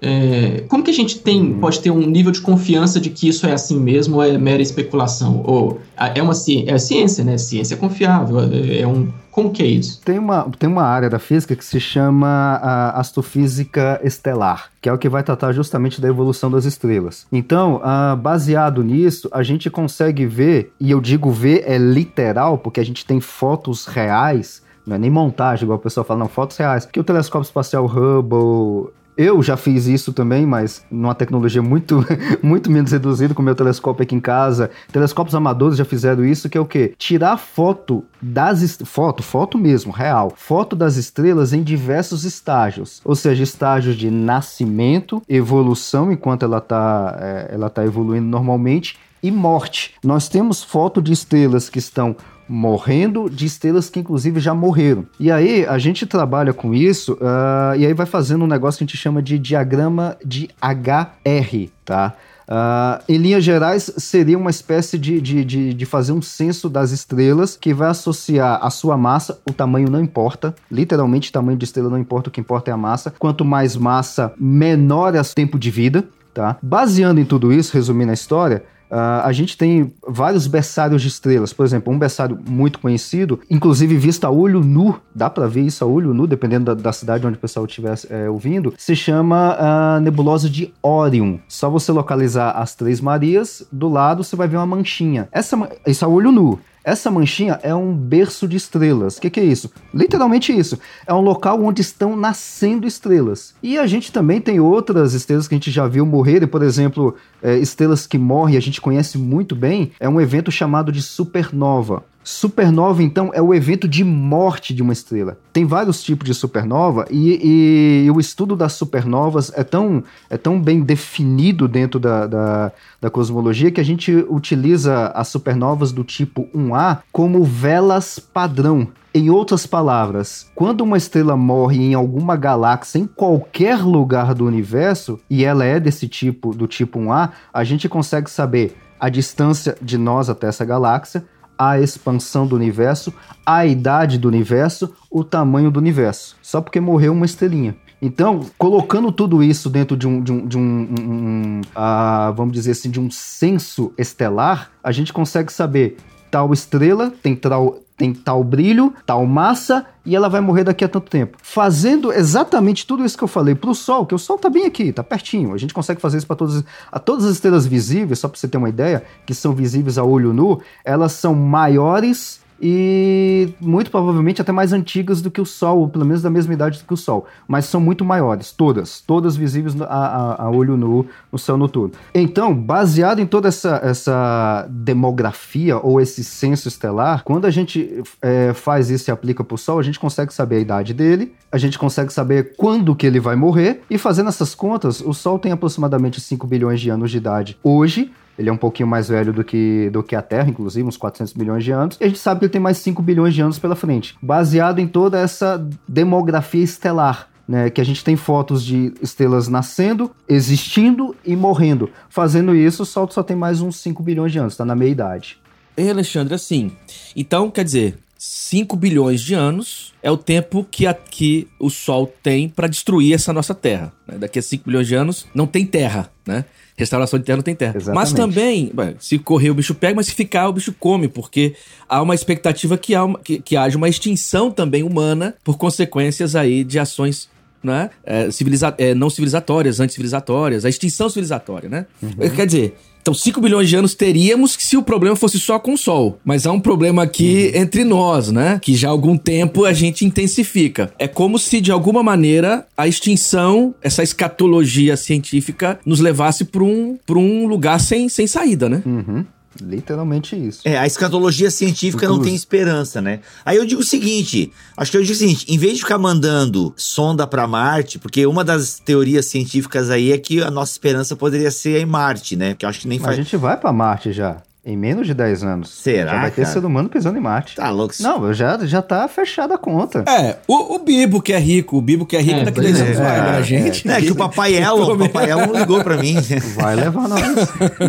[0.02, 1.58] É, como que a gente tem, uhum.
[1.60, 4.60] pode ter um nível de confiança de que isso é assim mesmo ou é mera
[4.60, 5.42] especulação?
[5.44, 7.38] Ou é uma é ciência, né?
[7.38, 9.98] Ciência é confiável, é, é um como que é isso?
[10.04, 12.28] Tem uma, tem uma área da física que se chama
[12.62, 17.26] a astrofísica estelar, que é o que vai tratar justamente da evolução das estrelas.
[17.32, 22.78] Então, uh, baseado nisso, a gente consegue ver, e eu digo ver é literal, porque
[22.78, 26.56] a gente tem fotos reais não é nem montagem, igual o pessoal fala, não, fotos
[26.56, 26.84] reais.
[26.84, 32.04] Que o telescópio espacial Hubble eu já fiz isso também, mas numa tecnologia muito,
[32.42, 34.70] muito menos reduzida, com o meu telescópio aqui em casa.
[34.90, 36.94] Telescópios amadores já fizeram isso, que é o quê?
[36.96, 43.42] Tirar foto das foto, foto mesmo, real, foto das estrelas em diversos estágios, ou seja,
[43.42, 49.94] estágios de nascimento, evolução enquanto ela está é, ela tá evoluindo normalmente e morte.
[50.02, 52.16] Nós temos foto de estrelas que estão
[52.48, 55.06] morrendo de estrelas que inclusive já morreram.
[55.18, 58.84] E aí a gente trabalha com isso uh, e aí vai fazendo um negócio que
[58.84, 62.14] a gente chama de diagrama de HR, tá?
[62.42, 66.90] Uh, em linhas gerais, seria uma espécie de, de, de, de, fazer um censo das
[66.90, 71.64] estrelas que vai associar a sua massa, o tamanho não importa, literalmente o tamanho de
[71.64, 73.14] estrela não importa, o que importa é a massa.
[73.18, 76.58] Quanto mais massa, menor é o tempo de vida, tá?
[76.62, 81.50] Baseando em tudo isso, resumindo a história, Uh, a gente tem vários berçários de estrelas.
[81.50, 85.82] Por exemplo, um berçário muito conhecido, inclusive visto a olho nu, dá para ver isso
[85.82, 89.56] a olho nu, dependendo da, da cidade onde o pessoal estiver é, ouvindo, se chama
[89.58, 91.38] a uh, nebulosa de Orion.
[91.48, 95.26] Só você localizar as Três Marias, do lado você vai ver uma manchinha.
[95.32, 96.58] Essa, isso a olho nu.
[96.84, 99.16] Essa manchinha é um berço de estrelas.
[99.16, 99.70] O que, que, é isso?
[99.94, 100.78] Literalmente isso.
[101.06, 103.54] É um local onde estão nascendo estrelas.
[103.62, 107.16] E a gente também tem outras estrelas que a gente já viu morrerem, por exemplo,
[107.42, 109.92] é, estrelas que morrem, a gente conhece muito bem.
[110.00, 112.02] É um evento chamado de supernova.
[112.24, 115.38] Supernova, então, é o evento de morte de uma estrela.
[115.52, 120.60] Tem vários tipos de supernova e, e o estudo das supernovas é tão, é tão
[120.60, 126.48] bem definido dentro da, da, da cosmologia que a gente utiliza as supernovas do tipo
[126.54, 128.88] 1A como velas padrão.
[129.14, 135.20] Em outras palavras, quando uma estrela morre em alguma galáxia em qualquer lugar do universo
[135.28, 139.98] e ela é desse tipo, do tipo 1A, a gente consegue saber a distância de
[139.98, 141.26] nós até essa galáxia,
[141.70, 143.12] a expansão do universo,
[143.44, 146.36] a idade do universo, o tamanho do universo.
[146.42, 147.76] Só porque morreu uma estrelinha.
[148.00, 152.72] Então, colocando tudo isso dentro de um, de um, de um, um, uh, vamos dizer
[152.72, 155.98] assim, de um senso estelar, a gente consegue saber
[156.28, 160.88] tal estrela tem tal, tem tal brilho, tal massa e ela vai morrer daqui a
[160.88, 161.38] tanto tempo.
[161.42, 164.66] Fazendo exatamente tudo isso que eu falei para o Sol, que o Sol está bem
[164.66, 165.54] aqui, está pertinho.
[165.54, 166.64] A gente consegue fazer isso para todas,
[167.04, 170.32] todas as estrelas visíveis, só para você ter uma ideia, que são visíveis a olho
[170.32, 175.88] nu, elas são maiores e muito provavelmente até mais antigas do que o Sol, ou
[175.88, 179.34] pelo menos da mesma idade do que o Sol, mas são muito maiores, todas, todas
[179.34, 181.92] visíveis a, a, a olho nu no céu noturno.
[182.14, 188.52] Então, baseado em toda essa, essa demografia ou esse censo estelar, quando a gente é,
[188.54, 191.58] faz isso e aplica para o Sol, a gente consegue saber a idade dele, a
[191.58, 195.50] gente consegue saber quando que ele vai morrer, e fazendo essas contas, o Sol tem
[195.50, 199.44] aproximadamente 5 bilhões de anos de idade hoje, ele é um pouquinho mais velho do
[199.44, 201.96] que, do que a Terra, inclusive, uns 400 milhões de anos.
[202.00, 204.78] E a gente sabe que ele tem mais 5 bilhões de anos pela frente, baseado
[204.78, 207.28] em toda essa demografia estelar.
[207.46, 211.90] Né, que a gente tem fotos de estrelas nascendo, existindo e morrendo.
[212.08, 214.90] Fazendo isso, o Sol só tem mais uns 5 bilhões de anos, está na meia
[214.90, 215.38] idade.
[215.76, 216.70] Ei, Alexandre, assim.
[217.16, 222.06] Então, quer dizer, 5 bilhões de anos é o tempo que, a, que o Sol
[222.22, 223.92] tem para destruir essa nossa Terra.
[224.06, 224.16] Né?
[224.18, 226.44] Daqui a 5 bilhões de anos não tem Terra, né?
[226.76, 227.74] Restauração de terra não tem terra.
[227.76, 227.94] Exatamente.
[227.94, 231.54] Mas também, se correr o bicho pega, mas se ficar o bicho come, porque
[231.88, 236.34] há uma expectativa que, há uma, que, que haja uma extinção também humana por consequências
[236.34, 237.30] aí de ações
[237.62, 237.90] né?
[238.04, 241.86] É, civiliza é, não civilizatórias, anticivilizatórias, a extinção civilizatória, né?
[242.02, 242.30] Uhum.
[242.34, 245.78] Quer dizer, então, 5 bilhões de anos teríamos se o problema fosse só com o
[245.78, 246.20] Sol.
[246.24, 247.60] Mas há um problema aqui uhum.
[247.60, 248.60] entre nós, né?
[248.62, 250.92] Que já há algum tempo a gente intensifica.
[250.98, 256.96] É como se, de alguma maneira, a extinção, essa escatologia científica, nos levasse para um,
[257.10, 258.82] um lugar sem, sem saída, né?
[258.86, 259.24] Uhum.
[259.60, 260.60] Literalmente isso.
[260.64, 263.20] É, a escatologia científica não tem esperança, né?
[263.44, 265.98] Aí eu digo o seguinte: acho que eu digo o seguinte: em vez de ficar
[265.98, 271.14] mandando sonda para Marte, porque uma das teorias científicas aí é que a nossa esperança
[271.14, 272.54] poderia ser em Marte, né?
[272.54, 273.18] Que eu acho que nem faz.
[273.18, 274.42] A gente vai para Marte já.
[274.64, 275.70] Em menos de 10 anos.
[275.70, 276.12] Será?
[276.12, 276.54] Já vai ter cara?
[276.54, 277.56] ser humano pisando em Marte.
[277.56, 277.94] Tá louco.
[277.98, 280.04] Não, já, já tá fechada a conta.
[280.08, 282.62] É, o, o Bibo que é rico, o Bibo que é rico é, daqui a
[282.62, 283.88] 10 anos vai é, a gente.
[283.88, 286.14] É, é que o Papai Elo, o Papai Elo ligou pra mim.
[286.54, 287.22] Vai levar nós.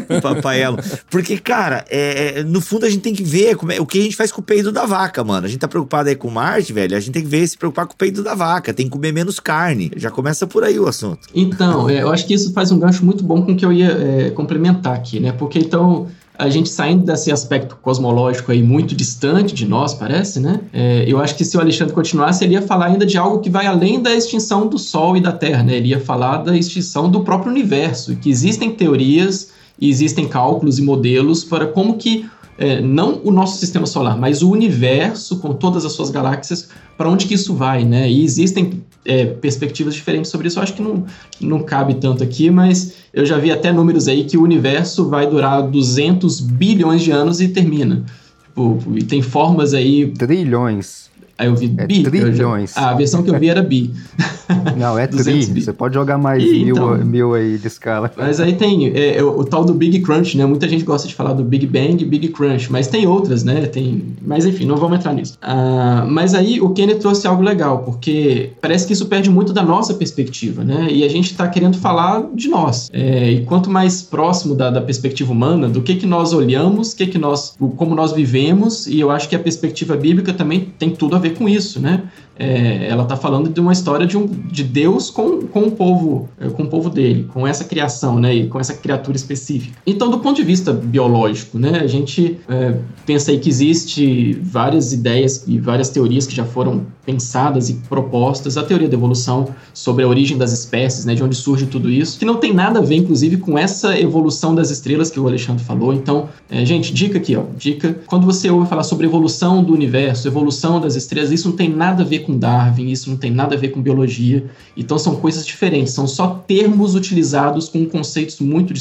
[0.09, 0.79] o Papai Elo.
[1.11, 3.99] Porque, cara, é, é, no fundo a gente tem que ver como é, o que
[3.99, 5.45] a gente faz com o peido da vaca, mano.
[5.45, 6.97] A gente tá preocupado aí com Marte, velho.
[6.97, 8.73] A gente tem que ver se preocupar com o peido da vaca.
[8.73, 9.91] Tem que comer menos carne.
[9.95, 11.27] Já começa por aí o assunto.
[11.35, 13.71] Então, é, eu acho que isso faz um gancho muito bom com o que eu
[13.71, 15.31] ia é, complementar aqui, né?
[15.31, 20.61] Porque então a gente saindo desse aspecto cosmológico aí muito distante de nós, parece, né?
[20.73, 23.49] É, eu acho que se o Alexandre continuasse, ele ia falar ainda de algo que
[23.49, 25.75] vai além da extinção do Sol e da Terra, né?
[25.75, 31.43] Ele ia falar da extinção do próprio universo, que existem teorias existem cálculos e modelos
[31.43, 32.25] para como que
[32.57, 37.09] é, não o nosso sistema solar, mas o universo com todas as suas galáxias, para
[37.09, 38.09] onde que isso vai, né?
[38.09, 40.59] E existem é, perspectivas diferentes sobre isso.
[40.59, 41.05] Eu acho que não,
[41.39, 45.27] não cabe tanto aqui, mas eu já vi até números aí que o universo vai
[45.27, 48.03] durar 200 bilhões de anos e termina.
[48.43, 50.11] Tipo, e tem formas aí.
[50.11, 51.09] Trilhões.
[51.37, 52.03] Aí eu vi é bi.
[52.03, 52.73] Trilhões.
[52.73, 52.81] Já...
[52.81, 53.91] Ah, a versão que eu vi era bi.
[54.77, 55.45] Não, é tri.
[55.45, 55.61] Bi.
[55.61, 58.11] Você pode jogar mais e, mil, então, mil aí de escala.
[58.15, 60.45] Mas aí tem é, é, o, o, tal do Big Crunch, né?
[60.45, 63.65] Muita gente gosta de falar do Big Bang e Big Crunch, mas tem outras, né?
[63.65, 64.03] Tem...
[64.21, 65.37] Mas enfim, não vamos entrar nisso.
[65.41, 69.63] Ah, mas aí o Kenny trouxe algo legal, porque parece que isso perde muito da
[69.63, 70.87] nossa perspectiva, né?
[70.91, 72.89] E a gente está querendo falar de nós.
[72.93, 77.07] É, e quanto mais próximo da, da, perspectiva humana, do que que nós olhamos, que
[77.07, 81.15] que nós, como nós vivemos, e eu acho que a perspectiva bíblica também tem tudo
[81.15, 82.03] a ver com isso, né?
[82.37, 86.29] É, ela está falando de uma história de, um, de Deus com, com o povo
[86.39, 89.77] é, com o povo dele, com essa criação, né, e com essa criatura específica.
[89.85, 94.93] Então, do ponto de vista biológico, né, a gente é, pensa aí que existe várias
[94.93, 100.03] ideias e várias teorias que já foram pensadas e propostas, a teoria da evolução sobre
[100.03, 102.81] a origem das espécies, né, de onde surge tudo isso, que não tem nada a
[102.81, 105.93] ver, inclusive, com essa evolução das estrelas que o Alexandre falou.
[105.93, 110.27] Então, é, gente, dica aqui, ó, dica, quando você ouve falar sobre evolução do universo,
[110.27, 113.55] evolução das estrelas, isso não tem nada a ver com Darwin, isso não tem nada
[113.55, 114.49] a ver com biologia.
[114.75, 118.73] Então são coisas diferentes, são só termos utilizados com conceitos muito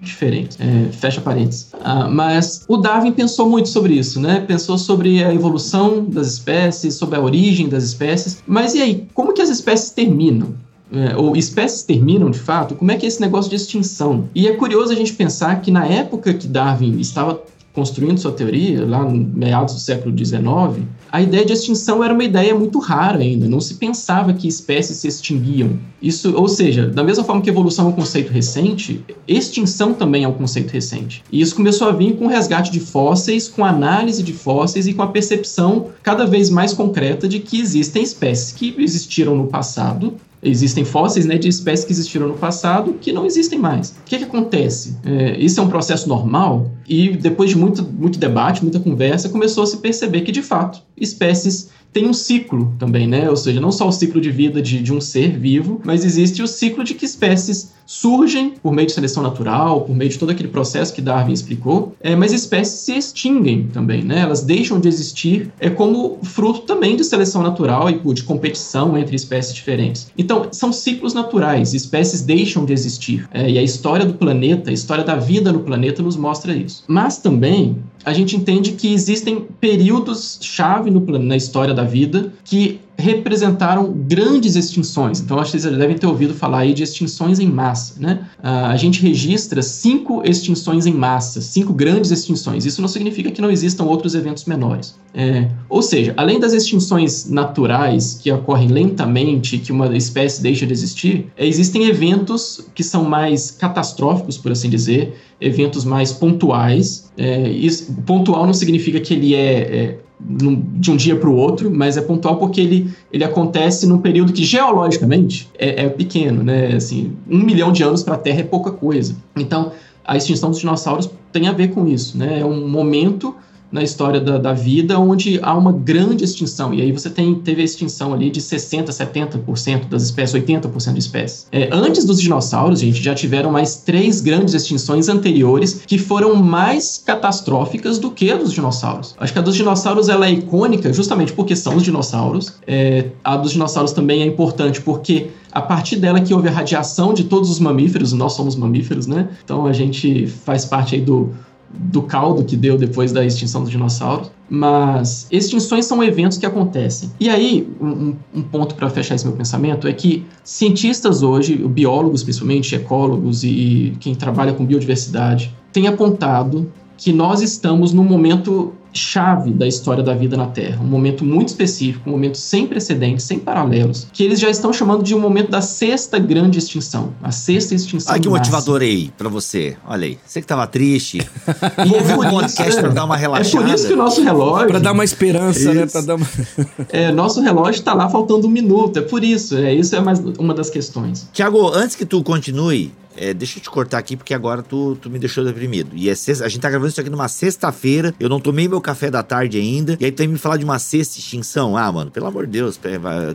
[0.00, 0.58] diferentes.
[0.60, 1.68] É, fecha parênteses.
[1.82, 4.40] Ah, mas o Darwin pensou muito sobre isso, né?
[4.40, 8.42] Pensou sobre a evolução das espécies, sobre a origem das espécies.
[8.46, 10.54] Mas e aí, como que as espécies terminam?
[10.92, 14.28] É, ou espécies terminam de fato, como é que é esse negócio de extinção?
[14.34, 17.42] E é curioso a gente pensar que na época que Darwin estava
[17.74, 22.22] construindo sua teoria, lá no meados do século XIX, a ideia de extinção era uma
[22.22, 23.48] ideia muito rara ainda.
[23.48, 25.78] Não se pensava que espécies se extinguiam.
[26.00, 30.28] Isso, ou seja, da mesma forma que evolução é um conceito recente, extinção também é
[30.28, 31.24] um conceito recente.
[31.32, 34.94] E isso começou a vir com o resgate de fósseis, com análise de fósseis e
[34.94, 40.14] com a percepção cada vez mais concreta de que existem espécies que existiram no passado
[40.44, 43.90] existem fósseis né, de espécies que existiram no passado que não existem mais.
[43.90, 44.96] O que, que acontece?
[45.04, 49.64] É, isso é um processo normal e depois de muito, muito debate, muita conversa, começou
[49.64, 53.30] a se perceber que, de fato, espécies tem um ciclo também, né?
[53.30, 56.42] Ou seja, não só o ciclo de vida de, de um ser vivo, mas existe
[56.42, 60.30] o ciclo de que espécies surgem por meio de seleção natural, por meio de todo
[60.30, 64.20] aquele processo que Darwin explicou, é, mas espécies se extinguem também, né?
[64.20, 69.14] Elas deixam de existir é como fruto também de seleção natural e de competição entre
[69.14, 70.10] espécies diferentes.
[70.18, 73.28] Então, são ciclos naturais, espécies deixam de existir.
[73.32, 76.82] É, e a história do planeta, a história da vida no planeta nos mostra isso.
[76.88, 84.56] Mas também a gente entende que existem períodos-chave na história da vida que representaram grandes
[84.56, 85.20] extinções.
[85.20, 87.94] Então, acho que vocês devem ter ouvido falar aí de extinções em massa.
[87.98, 88.26] Né?
[88.38, 92.64] Uh, a gente registra cinco extinções em massa, cinco grandes extinções.
[92.64, 94.94] Isso não significa que não existam outros eventos menores.
[95.16, 100.72] É, ou seja, além das extinções naturais, que ocorrem lentamente, que uma espécie deixa de
[100.72, 107.12] existir, é, existem eventos que são mais catastróficos, por assim dizer, eventos mais pontuais.
[107.16, 111.70] É, isso, pontual não significa que ele é, é de um dia para o outro,
[111.70, 116.74] mas é pontual porque ele, ele acontece num período que geologicamente é, é pequeno, né?
[116.74, 119.16] Assim, um milhão de anos para a Terra é pouca coisa.
[119.36, 119.72] Então,
[120.04, 122.40] a extinção dos dinossauros tem a ver com isso, né?
[122.40, 123.34] É um momento
[123.70, 126.72] na história da, da, vida, onde há uma grande extinção.
[126.72, 130.98] E aí você tem, teve a extinção ali de 60%, 70% das espécies, 80% de
[131.00, 131.46] espécies.
[131.50, 137.02] É, antes dos dinossauros, gente, já tiveram mais três grandes extinções anteriores que foram mais
[137.04, 139.14] catastróficas do que a dos dinossauros.
[139.18, 142.52] Acho que a dos dinossauros ela é icônica justamente porque são os dinossauros.
[142.66, 147.14] É, a dos dinossauros também é importante porque a partir dela que houve a radiação
[147.14, 149.28] de todos os mamíferos, nós somos mamíferos, né?
[149.44, 151.32] Então a gente faz parte aí do
[151.78, 154.30] do caldo que deu depois da extinção dos dinossauros.
[154.48, 157.10] Mas extinções são eventos que acontecem.
[157.18, 162.22] E aí, um, um ponto para fechar esse meu pensamento é que cientistas hoje, biólogos
[162.22, 169.52] principalmente, ecólogos e quem trabalha com biodiversidade, têm apontado que nós estamos num momento chave
[169.52, 173.38] da história da vida na Terra, um momento muito específico, um momento sem precedentes, sem
[173.38, 177.74] paralelos, que eles já estão chamando de um momento da sexta grande extinção, a sexta
[177.74, 178.12] extinção.
[178.12, 179.76] Olha que motivador aí para você.
[179.86, 181.18] Olha aí, você que tava triste,
[181.92, 183.64] ouviu o podcast para dar uma relaxada.
[183.64, 186.26] É por isso que o nosso relógio para dar uma esperança, né, para dar uma
[186.88, 190.20] É, nosso relógio está lá faltando um minuto, é por isso, é isso é mais
[190.38, 191.28] uma das questões.
[191.32, 195.10] Tiago, antes que tu continue, é, deixa eu te cortar aqui, porque agora tu, tu
[195.10, 195.90] me deixou deprimido.
[195.94, 198.14] E é sexta, a gente tá gravando isso aqui numa sexta-feira.
[198.18, 199.96] Eu não tomei meu café da tarde ainda.
[200.00, 201.76] E aí tu tem me falar de uma sexta extinção.
[201.76, 202.78] Ah, mano, pelo amor de Deus.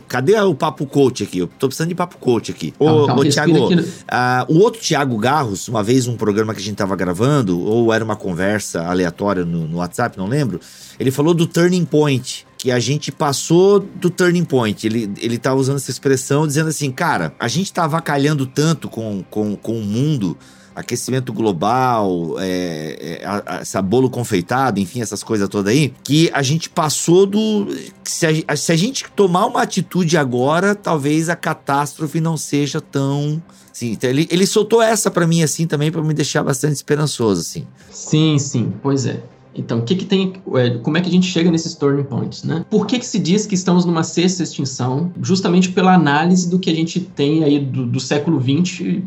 [0.08, 1.38] Cadê o papo coach aqui?
[1.38, 2.74] Eu tô precisando de papo coach aqui.
[2.78, 3.68] Ô, calma, calma, ô Thiago,
[4.08, 7.92] ah, o outro Thiago Garros, uma vez um programa que a gente tava gravando, ou
[7.92, 10.60] era uma conversa aleatória no, no WhatsApp, não lembro.
[10.98, 14.86] Ele falou do turning point que a gente passou do turning point.
[14.86, 19.24] Ele, ele tá usando essa expressão dizendo assim, cara, a gente tá avacalhando tanto com,
[19.30, 20.36] com, com o mundo,
[20.74, 26.68] aquecimento global, é, é, essa bolo confeitado, enfim, essas coisas todas aí, que a gente
[26.68, 27.66] passou do.
[28.04, 33.42] Se a, se a gente tomar uma atitude agora, talvez a catástrofe não seja tão.
[33.72, 37.40] Sim, então ele, ele soltou essa para mim assim também para me deixar bastante esperançoso
[37.40, 37.66] assim.
[37.90, 39.22] Sim, sim, pois é.
[39.54, 40.34] Então, que, que tem.
[40.54, 42.64] É, como é que a gente chega nesses turning points, né?
[42.70, 45.12] Por que, que se diz que estamos numa sexta extinção?
[45.20, 49.02] Justamente pela análise do que a gente tem aí do, do século XX,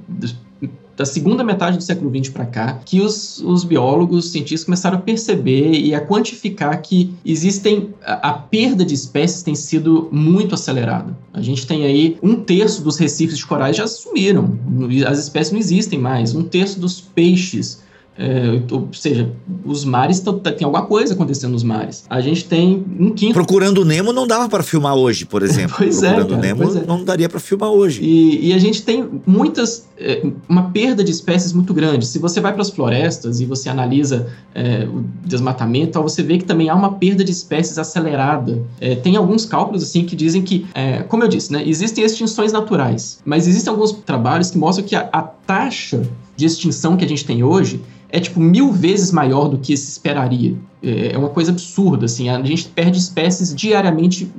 [0.95, 4.97] da segunda metade do século XX para cá, que os, os biólogos, os cientistas começaram
[4.97, 7.89] a perceber e a quantificar que existem.
[8.03, 11.17] A, a, perda de espécies tem sido muito acelerada.
[11.33, 14.59] A gente tem aí um terço dos recifes de corais já sumiram,
[15.07, 17.81] as espécies não existem mais, um terço dos peixes
[18.17, 19.31] É, ou seja,
[19.65, 22.05] os mares tão, tem alguma coisa acontecendo nos mares.
[22.09, 23.33] A gente tem um quinto.
[23.33, 25.75] Procurando Nemo não dava para filmar hoje, por exemplo.
[25.77, 26.85] pois é, Procurando cara, Nemo pois é.
[26.85, 28.03] não daria para filmar hoje.
[28.03, 29.87] E, e a gente tem muitas.
[29.97, 32.05] é, uma perda de espécies muito grande.
[32.05, 36.45] Se você vai para as florestas e você analisa é, o desmatamento, você vê que
[36.45, 38.61] também há uma perda de espécies acelerada.
[38.79, 42.51] É, tem alguns cálculos assim que dizem que, é, como eu disse, né, existem extinções
[42.51, 46.03] naturais, mas existem alguns trabalhos que mostram que a, a taxa
[46.35, 47.81] de extinção que a gente tem hoje
[48.13, 50.55] é tipo mil vezes maior do que se esperaria.
[50.83, 52.29] É é uma coisa absurda, assim.
[52.29, 54.31] A gente perde espécies diariamente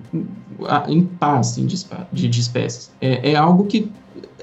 [0.88, 2.90] em paz, assim, de, de espécies.
[3.00, 3.90] É, é algo que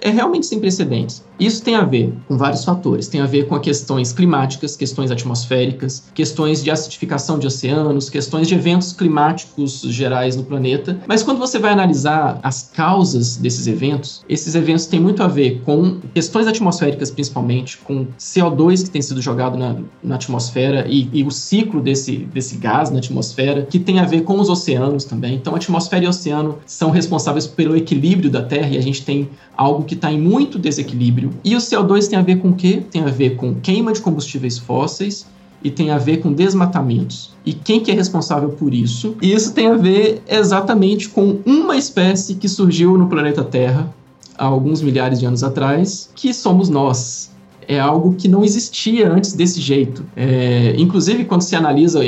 [0.02, 1.24] é realmente sem precedentes.
[1.42, 3.08] Isso tem a ver com vários fatores.
[3.08, 8.54] Tem a ver com questões climáticas, questões atmosféricas, questões de acidificação de oceanos, questões de
[8.54, 11.00] eventos climáticos gerais no planeta.
[11.08, 15.64] Mas quando você vai analisar as causas desses eventos, esses eventos têm muito a ver
[15.66, 21.24] com questões atmosféricas, principalmente, com CO2 que tem sido jogado na, na atmosfera e, e
[21.24, 25.34] o ciclo desse, desse gás na atmosfera, que tem a ver com os oceanos também.
[25.34, 29.28] Então, atmosfera e oceano são responsáveis pelo equilíbrio da Terra e a gente tem
[29.58, 31.31] algo que está em muito desequilíbrio.
[31.44, 32.84] E o CO2 tem a ver com o quê?
[32.92, 35.26] Tem a ver com queima de combustíveis fósseis
[35.64, 37.32] e tem a ver com desmatamentos.
[37.46, 39.16] E quem que é responsável por isso?
[39.22, 43.94] E isso tem a ver exatamente com uma espécie que surgiu no planeta Terra
[44.38, 47.30] há alguns milhares de anos atrás, que somos nós.
[47.68, 50.04] É algo que não existia antes desse jeito.
[50.16, 52.00] É, inclusive, quando se analisa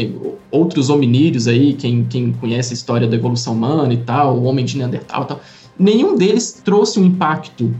[0.51, 4.65] outros hominídeos aí, quem, quem conhece a história da evolução humana e tal, o homem
[4.65, 5.41] de Neandertal e tal,
[5.77, 7.73] nenhum deles trouxe um impacto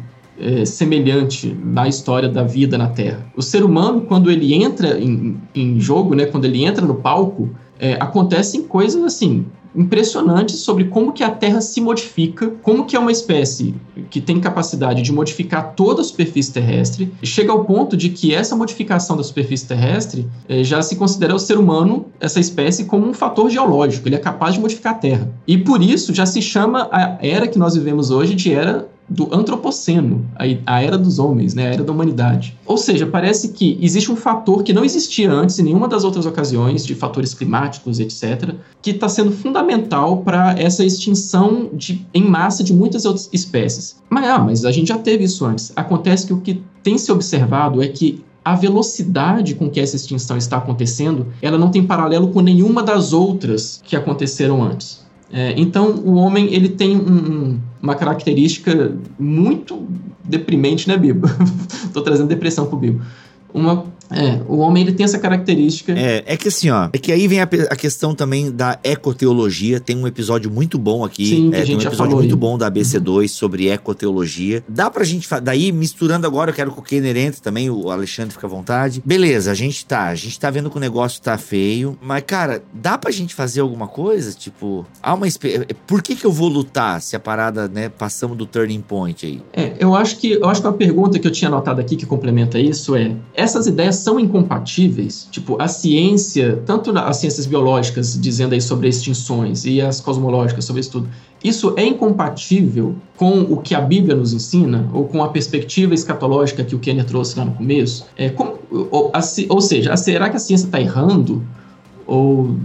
[0.44, 3.26] é, semelhante na história da vida na Terra.
[3.36, 7.50] O ser humano, quando ele entra em, em jogo, né, quando ele entra no palco,
[7.80, 13.00] é, acontecem coisas assim impressionantes sobre como que a Terra se modifica, como que é
[13.00, 13.74] uma espécie
[14.10, 18.56] que tem capacidade de modificar toda a superfície terrestre, chega ao ponto de que essa
[18.56, 23.14] modificação da superfície terrestre eh, já se considera o ser humano, essa espécie, como um
[23.14, 25.32] fator geológico, ele é capaz de modificar a Terra.
[25.48, 29.34] E por isso já se chama a era que nós vivemos hoje de era do
[29.34, 30.26] antropoceno,
[30.66, 32.58] a, era dos homens, né, a era da humanidade.
[32.66, 36.26] Ou seja, parece que existe um fator que não existia antes em nenhuma das outras
[36.26, 42.64] ocasiões, de fatores climáticos, etc., que está sendo fundamental para essa extinção de, em massa
[42.64, 44.01] de muitas outras espécies.
[44.10, 45.72] Mas, ah, mas a gente já teve isso antes.
[45.76, 50.38] Acontece que o que tem se observado é que a velocidade com que essa extinção
[50.38, 55.03] está acontecendo, ela não tem paralelo com nenhuma das outras que aconteceram antes.
[55.34, 59.88] É, então, o homem ele tem um, um, uma característica muito
[60.23, 61.27] deprimente, né, Bibo?
[61.86, 63.01] Estou trazendo depressão pro Bibo.
[63.51, 63.84] Uma,
[64.14, 65.91] é, o homem ele tem essa característica.
[65.93, 69.80] É, é que assim, ó, é que aí vem a, a questão também da ecoteologia.
[69.80, 71.26] Tem um episódio muito bom aqui.
[71.26, 72.39] Sim, é, tem um episódio muito aí.
[72.39, 74.64] bom da ABC2 sobre ecoteologia.
[74.68, 75.28] Dá pra gente.
[75.41, 79.01] Daí, misturando agora, eu quero que o Kenner entre também, o Alexandre fica à vontade.
[79.05, 80.05] Beleza, a gente tá.
[80.07, 81.97] A gente tá vendo que o negócio tá feio.
[82.01, 84.32] Mas, cara, dá pra gente fazer alguma coisa?
[84.34, 85.28] Tipo, há uma.
[85.28, 89.26] espe- Por que que eu vou lutar se a parada, né, passamos do turning point
[89.26, 89.41] aí?
[89.53, 92.05] É, eu acho que eu acho que uma pergunta que eu tinha anotado aqui que
[92.05, 95.28] complementa isso é: essas ideias são incompatíveis?
[95.32, 100.82] Tipo, a ciência, tanto as ciências biológicas dizendo aí sobre extinções e as cosmológicas sobre
[100.82, 101.10] isso tudo,
[101.43, 106.64] isso é incompatível com o que a Bíblia nos ensina ou com a perspectiva escatológica
[106.64, 108.06] que o Kenner trouxe lá no começo?
[108.16, 111.43] É, como, ou, a ou seja, será que a ciência está errando?
[112.06, 112.58] Ou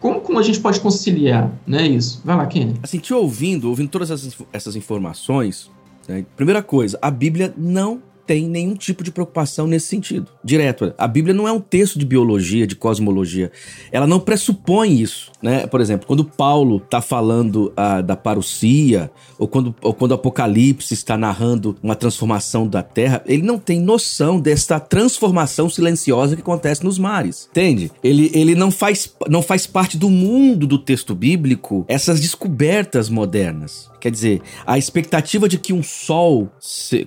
[0.00, 2.20] como, como a gente pode conciliar, né, isso?
[2.24, 2.76] Vai lá, Kenner.
[2.82, 5.70] Assim, te ouvindo, ouvindo todas essas, essas informações,
[6.06, 10.30] né, primeira coisa, a Bíblia não tem nenhum tipo de preocupação nesse sentido.
[10.42, 10.94] Direto.
[10.96, 13.50] A Bíblia não é um texto de biologia, de cosmologia.
[13.92, 15.30] Ela não pressupõe isso.
[15.44, 15.66] Né?
[15.66, 20.94] Por exemplo, quando Paulo está falando ah, da parousia, ou quando, ou quando o Apocalipse
[20.94, 26.82] está narrando uma transformação da Terra, ele não tem noção desta transformação silenciosa que acontece
[26.82, 27.46] nos mares.
[27.50, 27.92] Entende?
[28.02, 33.92] Ele, ele não, faz, não faz parte do mundo do texto bíblico essas descobertas modernas.
[34.04, 36.50] Quer dizer, a expectativa de que um sol,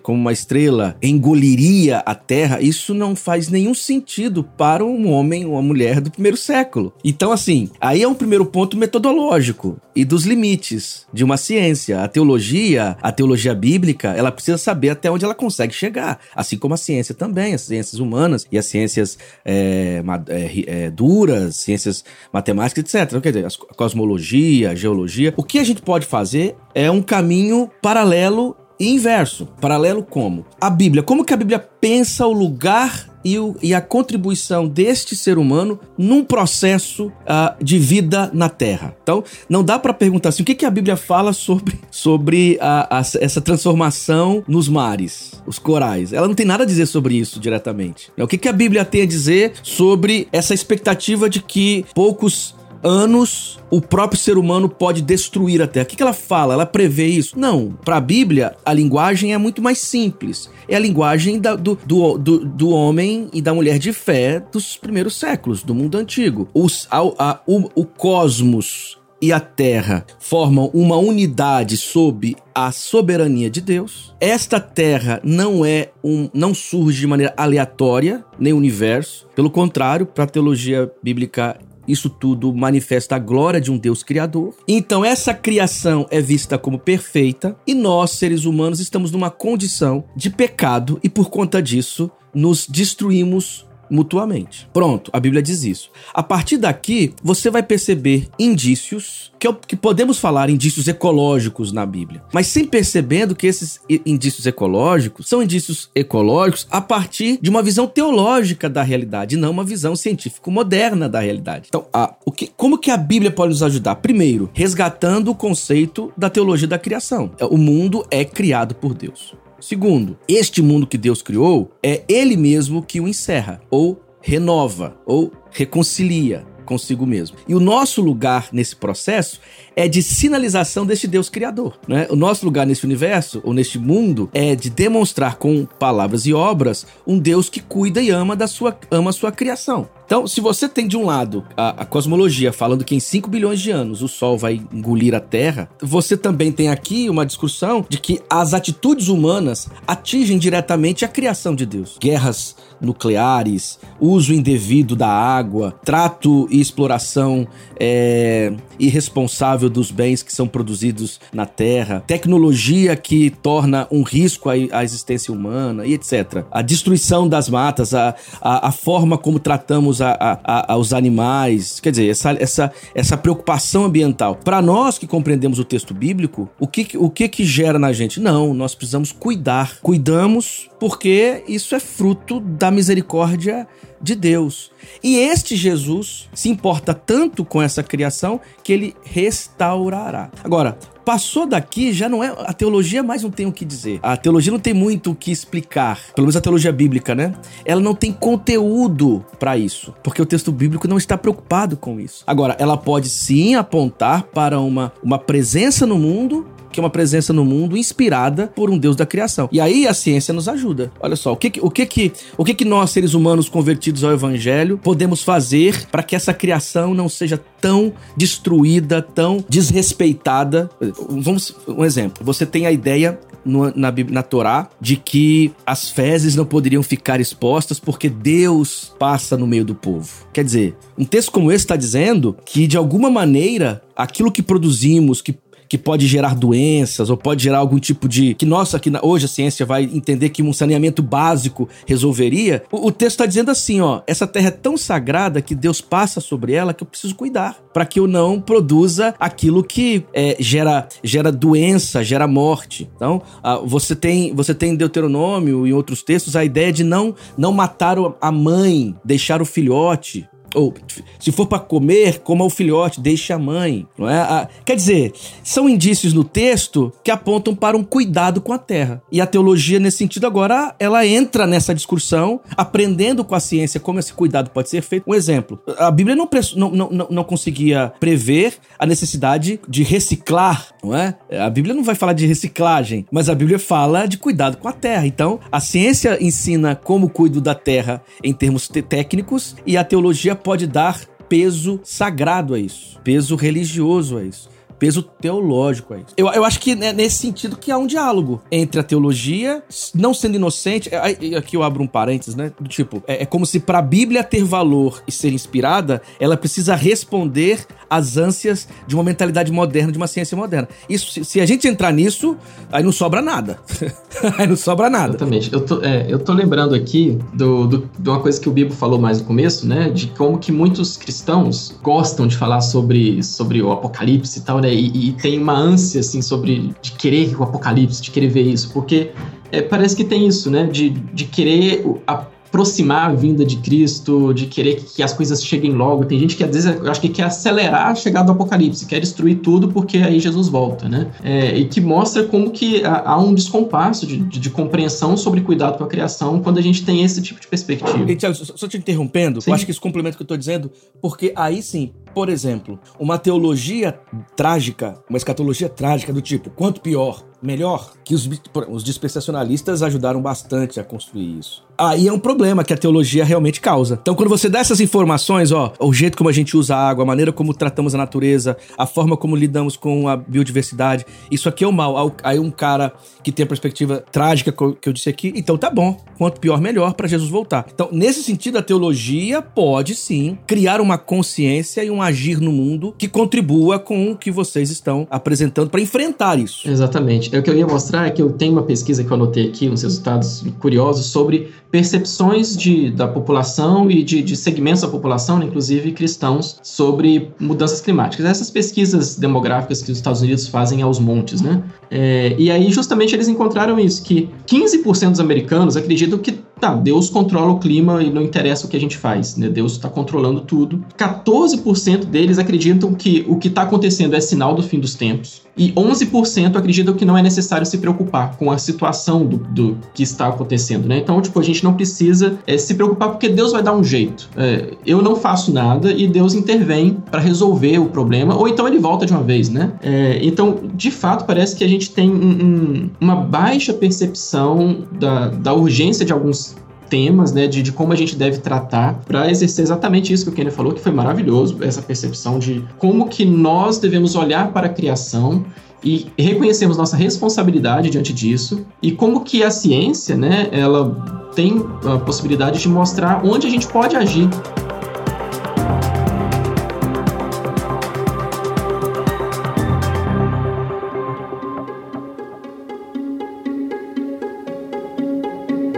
[0.02, 5.52] como uma estrela, engoliria a Terra, isso não faz nenhum sentido para um homem ou
[5.52, 6.92] uma mulher do primeiro século.
[7.04, 12.04] Então, assim, aí é um primeiro ponto metodológico e dos limites de uma ciência.
[12.04, 16.20] A teologia, a teologia bíblica, ela precisa saber até onde ela consegue chegar.
[16.36, 21.56] Assim como a ciência também, as ciências humanas e as ciências é, é, é, duras,
[21.56, 22.04] ciências
[22.34, 23.08] matemáticas, etc.
[23.08, 25.34] Então, Quer dizer, a cosmologia, a geologia.
[25.38, 30.46] O que a gente pode fazer é um caminho paralelo E inverso, paralelo como?
[30.62, 35.16] A Bíblia, como que a Bíblia pensa o lugar e, o, e a contribuição deste
[35.16, 38.96] ser humano num processo uh, de vida na Terra.
[39.04, 43.00] Então, não dá para perguntar assim, o que, que a Bíblia fala sobre, sobre a,
[43.00, 46.14] a, essa transformação nos mares, os corais.
[46.14, 48.12] Ela não tem nada a dizer sobre isso diretamente.
[48.18, 53.60] O que, que a Bíblia tem a dizer sobre essa expectativa de que poucos anos
[53.70, 55.86] o próprio ser humano pode destruir a Terra.
[55.86, 56.54] O que ela fala?
[56.54, 57.38] Ela prevê isso?
[57.38, 57.72] Não.
[57.84, 60.50] Para a Bíblia, a linguagem é muito mais simples.
[60.68, 64.78] É a linguagem da, do, do, do, do, homem e da mulher de fé dos
[64.78, 66.48] primeiros séculos, do mundo antigo.
[66.54, 73.50] Os, a, a, o, o cosmos e a Terra formam uma unidade sob a soberania
[73.50, 74.14] de Deus.
[74.20, 79.28] Esta Terra não é um, não surge de maneira aleatória, nem universo.
[79.36, 81.58] Pelo contrário, para a teologia bíblica
[81.88, 84.54] isso tudo manifesta a glória de um Deus criador.
[84.68, 90.30] Então, essa criação é vista como perfeita e nós, seres humanos, estamos numa condição de
[90.30, 94.68] pecado e, por conta disso, nos destruímos mutuamente.
[94.74, 95.90] Pronto, a Bíblia diz isso.
[96.14, 101.86] A partir daqui, você vai perceber indícios, que, é que podemos falar indícios ecológicos na
[101.86, 107.64] Bíblia, mas sem percebendo que esses indícios ecológicos são indícios ecológicos a partir de uma
[107.64, 111.66] visão teológica da realidade, não uma visão científico-moderna da realidade.
[111.68, 113.96] Então, a, o que, como que a Bíblia pode nos ajudar?
[113.96, 117.32] Primeiro, resgatando o conceito da teologia da criação.
[117.50, 119.36] O mundo é criado por Deus.
[119.60, 125.32] Segundo, este mundo que Deus criou é Ele mesmo que o encerra, ou renova, ou
[125.52, 127.38] reconcilia consigo mesmo.
[127.48, 129.40] E o nosso lugar nesse processo
[129.76, 131.80] é de sinalização deste Deus criador.
[131.88, 132.06] Né?
[132.10, 136.86] O nosso lugar nesse universo, ou neste mundo, é de demonstrar com palavras e obras
[137.08, 139.90] um Deus que cuida e ama da sua, ama a sua criação.
[140.08, 143.60] Então, se você tem de um lado a, a, cosmologia falando que em 5 bilhões
[143.60, 148.00] de anos o Sol vai engolir a Terra, você também tem aqui uma discussão de
[148.00, 151.98] que as atitudes humanas atingem diretamente a criação de Deus.
[152.00, 157.46] Guerras nucleares, uso indevido da água, trato e exploração
[157.78, 164.84] é, irresponsável dos bens que são produzidos na Terra, tecnologia que torna um risco à,
[164.84, 166.46] existência humana e etc.
[166.50, 170.12] A destruição das matas, a, a, a forma como tratamos a,
[170.44, 174.36] a, a, os animais, quer dizer, essa, essa, essa preocupação ambiental.
[174.36, 178.20] Para nós que compreendemos o texto bíblico, o que, o que que gera na gente?
[178.20, 179.80] Não, nós precisamos cuidar.
[179.82, 183.68] Cuidamos porque isso é fruto da misericórdia
[184.02, 184.72] de Deus.
[185.04, 190.30] E este Jesus se importa tanto com essa criação que ele restaurará.
[190.44, 190.78] Agora,
[191.08, 192.36] passou daqui, já não é.
[192.40, 193.98] A teologia mais não tem o que dizer.
[194.04, 195.98] A teologia não tem muito o que explicar.
[196.14, 197.34] Pelo menos a teologia bíblica, né?
[197.64, 199.94] Ela não tem conteúdo para isso.
[200.04, 202.26] Porque o texto bíblico não está preocupado com isso.
[202.28, 206.46] Agora, ela pode sim apontar para uma, uma presença no mundo
[206.78, 209.50] que é uma presença no mundo inspirada por um Deus da criação.
[209.52, 210.92] E aí a ciência nos ajuda.
[211.00, 214.12] Olha só, o que o que que o que que nós seres humanos convertidos ao
[214.12, 220.70] evangelho podemos fazer para que essa criação não seja tão destruída, tão desrespeitada?
[221.10, 222.24] Vamos um exemplo.
[222.24, 227.20] Você tem a ideia no, na, na Torá de que as fezes não poderiam ficar
[227.20, 230.28] expostas porque Deus passa no meio do povo.
[230.32, 235.22] Quer dizer, um texto como esse está dizendo que de alguma maneira aquilo que produzimos,
[235.22, 235.36] que
[235.68, 238.34] que pode gerar doenças ou pode gerar algum tipo de.
[238.34, 242.64] que nossa, que hoje a ciência vai entender que um saneamento básico resolveria.
[242.72, 246.20] O, o texto está dizendo assim: ó, essa terra é tão sagrada que Deus passa
[246.20, 250.88] sobre ela que eu preciso cuidar para que eu não produza aquilo que é, gera,
[251.04, 252.90] gera doença, gera morte.
[252.96, 253.22] Então,
[253.66, 257.98] você tem você tem em Deuteronômio e outros textos a ideia de não, não matar
[258.20, 260.74] a mãe, deixar o filhote ou
[261.20, 264.18] se for para comer, coma o filhote, deixe a mãe, não é?
[264.18, 269.02] Ah, quer dizer, são indícios no texto que apontam para um cuidado com a terra.
[269.12, 274.00] E a teologia nesse sentido agora, ela entra nessa discussão, aprendendo com a ciência como
[274.00, 275.04] esse cuidado pode ser feito.
[275.08, 280.96] Um exemplo, a Bíblia não, não, não, não conseguia prever a necessidade de reciclar, não
[280.96, 281.16] é?
[281.32, 284.74] A Bíblia não vai falar de reciclagem, mas a Bíblia fala de cuidado com a
[284.74, 285.06] terra.
[285.06, 290.66] Então, a ciência ensina como cuido da terra em termos técnicos e a teologia pode
[290.66, 294.50] dar peso sagrado a isso, peso religioso a isso
[294.80, 296.04] peso teológico aí.
[296.16, 299.64] Eu, eu acho que é nesse sentido que há um diálogo entre a teologia,
[299.94, 300.90] não sendo inocente.
[301.38, 302.52] Aqui eu abro um parênteses, né?
[302.60, 306.38] Do tipo, é, é como se para a Bíblia ter valor e ser inspirada, ela
[306.38, 310.68] precisa responder às ânsias de uma mentalidade moderna, de uma ciência moderna.
[310.90, 312.38] Isso, se, se a gente entrar nisso,
[312.72, 313.60] aí não sobra nada.
[314.38, 315.10] aí não sobra nada.
[315.10, 315.52] Exatamente.
[315.52, 318.74] Eu tô, é, eu tô lembrando aqui do, do, de uma coisa que o Bibo
[318.74, 319.90] falou mais no começo, né?
[319.90, 324.67] De como que muitos cristãos gostam de falar sobre, sobre o apocalipse e tal, né?
[324.68, 328.44] Né, e, e, tem uma ânsia assim sobre de querer o apocalipse, de querer ver
[328.44, 329.12] isso, porque
[329.52, 332.26] é, parece que tem isso, né, de, de querer a
[332.58, 336.06] aproximar a vinda de Cristo, de querer que as coisas cheguem logo.
[336.06, 339.00] Tem gente que às vezes eu acho que quer acelerar a chegada do apocalipse, quer
[339.00, 341.12] destruir tudo porque aí Jesus volta, né?
[341.24, 345.78] É, e que mostra como que há, um descompasso de, de, de, compreensão sobre cuidado
[345.78, 348.12] com a criação quando a gente tem esse tipo de perspectiva.
[348.12, 349.52] E, Thiago, só te interrompendo, sim.
[349.52, 352.80] eu acho que isso complementa o que eu estou dizendo, porque aí sim, por exemplo,
[353.00, 354.00] uma teologia
[354.36, 358.30] trágica, uma escatologia trágica do tipo, quanto pior, melhor, que os,
[358.70, 361.66] os dispensacionalistas ajudaram bastante a construir isso.
[361.78, 364.00] Aí é um problema que a teologia realmente causa.
[364.02, 367.04] Então, quando você dá essas informações, ó, o jeito como a gente usa a água,
[367.04, 371.64] a maneira como tratamos a natureza, a forma como lidamos com a biodiversidade, isso aqui
[371.64, 372.16] é o mal.
[372.24, 372.94] Aí um cara
[373.24, 375.98] que tem a perspectiva trágica que eu disse aqui, então tá bom.
[376.18, 377.68] Quanto pior, melhor para Jesus voltar.
[377.72, 382.96] Então, nesse sentido, a teologia pode sim criar uma consciência e um agir no mundo
[382.98, 386.68] que contribua com o que vocês estão apresentando para enfrentar isso.
[386.68, 387.36] Exatamente.
[387.40, 389.70] O que eu ia mostrar é que eu tenho uma pesquisa que eu anotei aqui,
[389.70, 395.92] uns resultados curiosos sobre percepções de, da população e de, de segmentos da população, inclusive
[395.92, 398.26] cristãos, sobre mudanças climáticas.
[398.26, 401.64] Essas pesquisas demográficas que os Estados Unidos fazem aos montes, né?
[401.92, 407.10] É, e aí, justamente, eles encontraram isso, que 15% dos americanos acreditam que tá, Deus
[407.10, 409.50] controla o clima e não interessa o que a gente faz, né?
[409.50, 410.84] Deus está controlando tudo.
[410.98, 415.48] 14% deles acreditam que o que está acontecendo é sinal do fim dos tempos.
[415.58, 420.04] E 11% acreditam que não é necessário se preocupar com a situação do, do que
[420.04, 421.00] está acontecendo, né?
[421.00, 424.30] Então, tipo, a gente não precisa é, se preocupar porque Deus vai dar um jeito.
[424.38, 428.78] É, eu não faço nada e Deus intervém para resolver o problema, ou então ele
[428.78, 429.72] volta de uma vez, né?
[429.82, 435.30] É, então, de fato, parece que a gente tem um, um, uma baixa percepção da,
[435.30, 436.56] da urgência de alguns
[436.90, 440.34] temas, né, de, de como a gente deve tratar para exercer exatamente isso que o
[440.34, 444.70] Kenny falou, que foi maravilhoso, essa percepção de como que nós devemos olhar para a
[444.70, 445.46] criação
[445.84, 452.00] e reconhecemos nossa responsabilidade diante disso e como que a ciência, né, ela tem a
[452.00, 454.28] possibilidade de mostrar onde a gente pode agir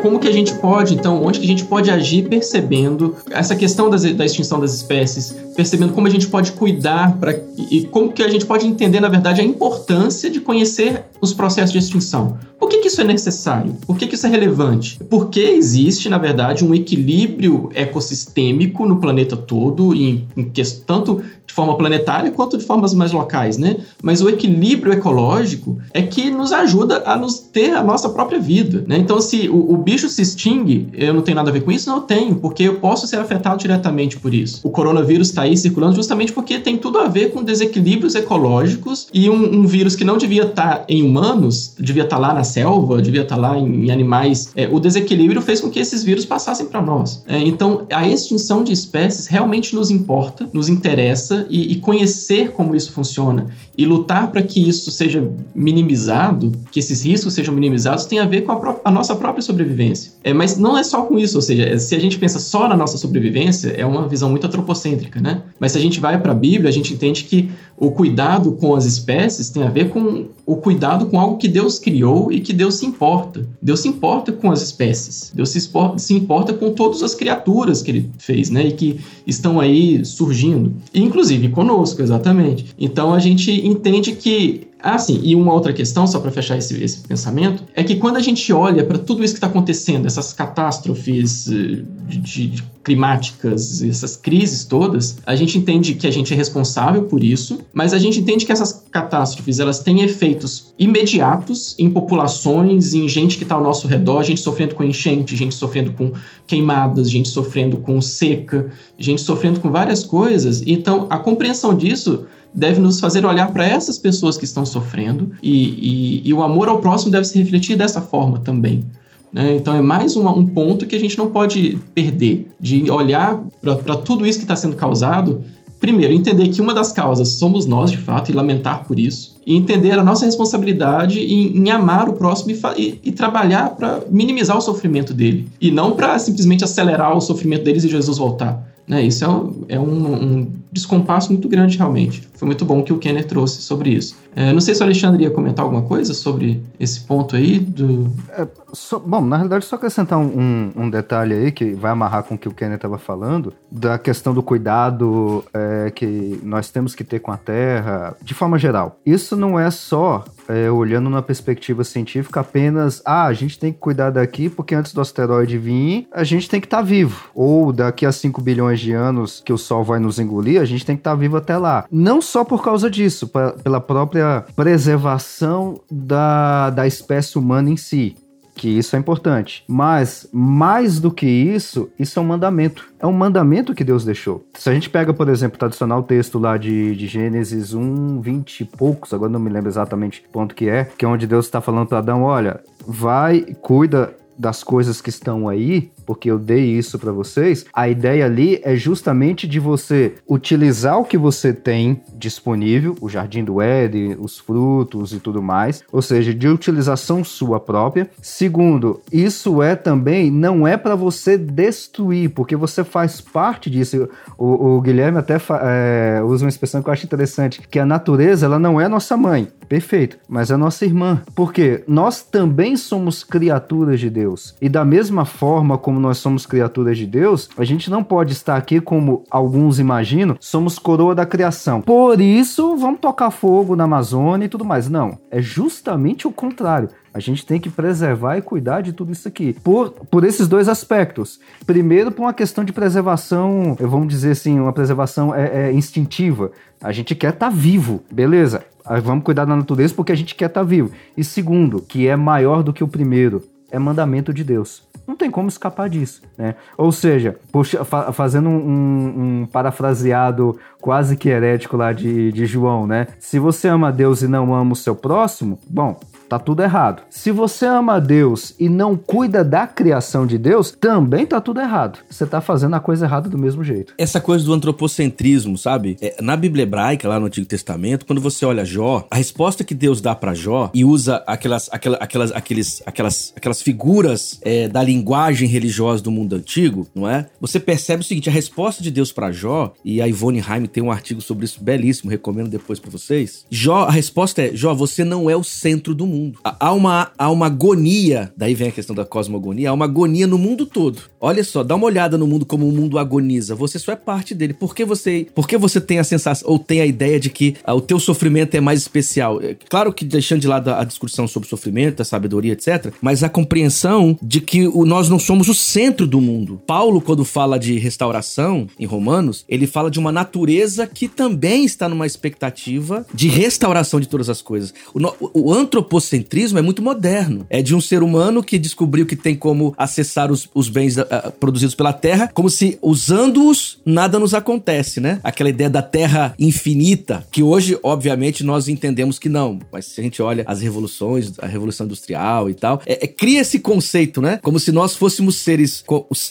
[0.09, 3.91] como que a gente pode, então, onde que a gente pode agir percebendo essa questão
[3.91, 7.39] das, da extinção das espécies, percebendo como a gente pode cuidar para
[7.69, 11.71] e como que a gente pode entender, na verdade, a importância de conhecer os processos
[11.71, 12.39] de extinção.
[12.59, 13.75] Por que, que isso é necessário?
[13.87, 14.99] Por que, que isso é relevante?
[15.09, 20.51] Porque existe, na verdade, um equilíbrio ecossistêmico no planeta todo, em, em
[20.85, 23.77] tanto de forma planetária quanto de formas mais locais, né?
[24.03, 28.83] Mas o equilíbrio ecológico é que nos ajuda a nos ter a nossa própria vida,
[28.87, 28.97] né?
[28.97, 31.89] Então, se o, o bicho se extingue, eu não tenho nada a ver com isso?
[31.89, 34.61] Não tenho, porque eu posso ser afetado diretamente por isso.
[34.63, 39.27] O coronavírus está aí circulando justamente porque tem tudo a ver com desequilíbrios ecológicos e
[39.27, 42.43] um, um vírus que não devia estar tá em humanos, devia estar tá lá na
[42.49, 44.51] selva, devia estar tá lá em, em animais.
[44.55, 47.23] É, o desequilíbrio fez com que esses vírus passassem para nós.
[47.27, 52.75] É, então, a extinção de espécies realmente nos importa, nos interessa e, e conhecer como
[52.75, 53.47] isso funciona
[53.79, 55.25] e lutar para que isso seja
[55.55, 60.11] minimizado, que esses riscos sejam minimizados, tem a ver com a, a, nossa própria sobrevivência.
[60.21, 62.75] É, mas não é só com isso, ou seja, se a gente pensa só na
[62.75, 65.43] nossa sobrevivência, é uma visão muito antropocêntrica, né?
[65.57, 68.75] Mas se a gente vai para a Bíblia, a gente entende que o cuidado com
[68.75, 72.51] as espécies tem a ver com o cuidado com algo que Deus criou e que
[72.51, 73.47] Deus se importa.
[73.61, 75.31] Deus se importa com as espécies.
[75.33, 78.67] Deus se, se importa com todas as criaturas que ele fez, né?
[78.67, 80.73] E que estão aí surgindo.
[80.93, 82.65] Inclusive conosco, exatamente.
[82.77, 86.81] Então a gente entende que ah, sim, e uma outra questão, só para fechar esse,
[86.81, 90.31] esse, pensamento, é que quando a gente olha para tudo isso que está acontecendo, essas
[90.31, 96.35] catástrofes eh, de, de, climáticas, essas crises todas, a gente entende que a gente é
[96.35, 101.89] responsável por isso, mas a gente entende que essas catástrofes elas têm efeitos imediatos em
[101.89, 106.13] populações, em gente que está ao nosso redor, gente sofrendo com enchente, gente sofrendo com
[106.47, 110.63] queimadas, gente sofrendo com seca, gente sofrendo com várias coisas.
[110.65, 116.21] Então, a compreensão disso deve nos fazer olhar para essas pessoas que estão sofrendo e,
[116.23, 118.83] e, e, o amor ao próximo deve se refletir dessa forma também.
[119.31, 119.55] Né?
[119.55, 123.95] Então é mais uma, um ponto que a gente não pode perder, de olhar para
[123.95, 125.43] tudo isso que está sendo causado.
[125.79, 129.37] Primeiro, entender que uma das causas somos nós, de fato, e lamentar por isso.
[129.45, 134.57] E entender a nossa responsabilidade em, em amar o próximo e, e trabalhar para minimizar
[134.57, 135.47] o sofrimento dele.
[135.61, 138.67] E não para simplesmente acelerar o sofrimento deles e Jesus voltar.
[138.89, 139.03] Né?
[139.03, 142.27] Isso é, um, é um, um, descompasso muito grande, realmente.
[142.33, 144.17] Foi muito bom que o Kenner trouxe sobre isso.
[144.35, 148.11] É, não sei se o Alexandre ia comentar alguma coisa sobre esse ponto aí do...
[148.31, 152.33] É, só, bom, na realidade, só acrescentar um, um, detalhe aí que vai amarrar com
[152.33, 157.03] o que o Kenner estava falando, da questão do cuidado é, que nós temos que
[157.03, 158.99] ter com a Terra, de forma geral.
[159.05, 163.77] Isso não é só é, olhando na perspectiva científica apenas, ah, a gente tem que
[163.77, 167.29] cuidar daqui porque antes do asteroide vir, a gente tem que estar tá vivo.
[167.35, 170.85] Ou daqui a 5 bilhões de anos que o Sol vai nos engolir, a gente
[170.85, 171.85] tem que estar tá vivo até lá.
[171.91, 178.15] Não só por causa disso, pra, pela própria preservação da, da espécie humana em si
[178.59, 179.63] que isso é importante.
[179.65, 182.85] Mas, mais do que isso, isso é um mandamento.
[182.99, 184.45] É um mandamento que Deus deixou.
[184.53, 188.65] Se a gente pega, por exemplo, tradicional texto lá de, de Gênesis 1, 20 e
[188.65, 191.61] poucos, agora não me lembro exatamente o ponto que é, que é onde Deus está
[191.61, 196.97] falando para Adão: olha, vai, cuida das coisas que estão aí, porque eu dei isso
[196.97, 202.95] para vocês, a ideia ali é justamente de você utilizar o que você tem disponível,
[202.99, 208.09] o jardim do Éden, os frutos e tudo mais, ou seja, de utilização sua própria.
[208.23, 214.09] Segundo, isso é também não é para você destruir, porque você faz parte disso.
[214.35, 218.47] O, o Guilherme até é, usa uma expressão que eu acho interessante, que a natureza
[218.47, 223.99] ela não é nossa mãe, perfeito, mas é nossa irmã, porque nós também somos criaturas
[223.99, 224.55] de Deus.
[224.59, 228.55] E da mesma forma como nós somos criaturas de Deus, a gente não pode estar
[228.55, 231.81] aqui como alguns imaginam, somos coroa da criação.
[231.81, 234.89] Por isso, vamos tocar fogo na Amazônia e tudo mais.
[234.89, 236.89] Não, é justamente o contrário.
[237.13, 239.53] A gente tem que preservar e cuidar de tudo isso aqui.
[239.63, 241.39] Por, por esses dois aspectos.
[241.65, 246.51] Primeiro, por uma questão de preservação, vamos dizer assim, uma preservação é, é instintiva.
[246.81, 248.63] A gente quer estar tá vivo, beleza?
[249.03, 250.91] Vamos cuidar da natureza porque a gente quer estar tá vivo.
[251.17, 254.87] E segundo, que é maior do que o primeiro, é mandamento de Deus.
[255.09, 256.53] Não tem como escapar disso, né?
[256.77, 262.85] Ou seja, puxa, fa fazendo um, um, parafraseado quase que herético lá de, de João,
[262.85, 263.07] né?
[263.17, 265.99] Se você ama Deus e não ama o seu próximo, bom,
[266.29, 267.01] tá tudo errado.
[267.09, 271.99] Se você ama Deus e não cuida da criação de Deus, também tá tudo errado.
[272.09, 273.93] Você tá fazendo a coisa errada do mesmo jeito.
[273.97, 275.97] Essa coisa do antropocentrismo, sabe?
[275.99, 279.73] É, na Bíblia hebraica, lá no Antigo Testamento, quando você olha Jó, a resposta que
[279.73, 285.47] Deus dá para Jó e usa aquelas, aquelas, aqueles, aquelas, aquelas figuras é, da linguagem
[285.47, 287.25] religiosa do mundo antigo, não é?
[287.41, 290.83] Você percebe o seguinte: a resposta de Deus para Jó, e a Ivone Heim tem
[290.83, 293.45] um artigo sobre isso belíssimo, recomendo depois para vocês.
[293.49, 296.39] Jó, a resposta é: Jó, você não é o centro do mundo mundo.
[296.43, 300.37] Há uma, há uma agonia, daí vem a questão da cosmogonia, há uma agonia no
[300.37, 301.01] mundo todo.
[301.21, 303.53] Olha só, dá uma olhada no mundo como o mundo agoniza.
[303.55, 304.53] Você só é parte dele.
[304.53, 307.55] Por que você, por que você tem a sensação, ou tem a ideia de que
[307.63, 309.41] ah, o teu sofrimento é mais especial?
[309.41, 313.29] É, claro que deixando de lado a discussão sobre sofrimento, a sabedoria, etc., mas a
[313.29, 316.61] compreensão de que o, nós não somos o centro do mundo.
[316.65, 321.89] Paulo, quando fala de restauração em Romanos, ele fala de uma natureza que também está
[321.89, 324.73] numa expectativa de restauração de todas as coisas.
[324.93, 327.45] O, o, o antropocentrismo é muito moderno.
[327.49, 331.31] É de um ser humano que descobriu que tem como acessar os, os bens uh,
[331.31, 335.19] produzidos pela Terra, como se usando-os nada nos acontece, né?
[335.23, 339.59] Aquela ideia da Terra infinita, que hoje, obviamente, nós entendemos que não.
[339.71, 343.41] Mas se a gente olha as revoluções, a Revolução Industrial e tal, é, é cria
[343.41, 344.39] esse conceito, né?
[344.41, 345.83] Como se nós fôssemos seres,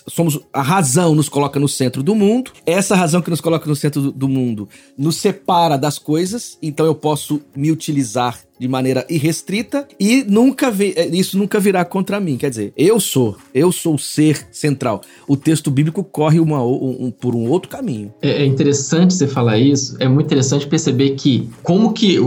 [0.06, 2.52] somos a razão nos coloca no centro do mundo.
[2.64, 6.86] Essa razão que nos coloca no centro do, do mundo nos separa das coisas, então
[6.86, 12.20] eu posso me utilizar de maneira irrestrita e nunca vi, é, isso nunca virá contra
[12.20, 12.36] mim.
[12.36, 15.02] Quer dizer, eu sou, eu sou o ser central.
[15.26, 18.12] O texto bíblico corre uma, um, por um outro caminho.
[18.22, 19.96] É, é interessante você falar isso.
[20.00, 22.18] É muito interessante perceber que como que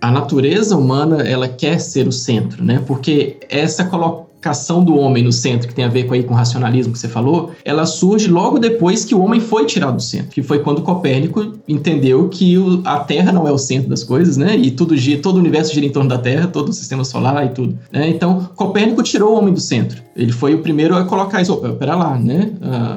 [0.00, 2.82] a natureza humana ela quer ser o centro, né?
[2.86, 6.32] Porque essa coloca colocação do homem no centro, que tem a ver com, aí, com
[6.32, 10.02] o racionalismo que você falou, ela surge logo depois que o homem foi tirado do
[10.02, 14.02] centro, que foi quando Copérnico entendeu que o, a Terra não é o centro das
[14.02, 14.56] coisas, né?
[14.56, 17.44] E tudo gira, todo o universo gira em torno da Terra, todo o sistema solar
[17.44, 17.78] e tudo.
[17.92, 18.08] Né?
[18.08, 20.02] Então, Copérnico tirou o homem do centro.
[20.16, 21.52] Ele foi o primeiro a colocar isso.
[21.52, 22.52] Opa, pera lá, né?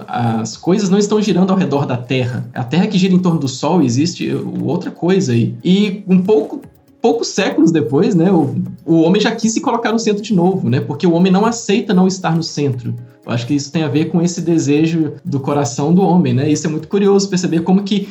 [0.07, 2.49] as coisas não estão girando ao redor da Terra.
[2.53, 4.31] A Terra que gira em torno do Sol existe
[4.61, 5.55] outra coisa aí.
[5.63, 6.61] E um pouco
[7.03, 10.69] poucos séculos depois, né, o, o homem já quis se colocar no centro de novo,
[10.69, 10.79] né?
[10.79, 12.95] Porque o homem não aceita não estar no centro.
[13.25, 16.49] Eu acho que isso tem a ver com esse desejo do coração do homem, né?
[16.49, 18.07] Isso é muito curioso perceber como que,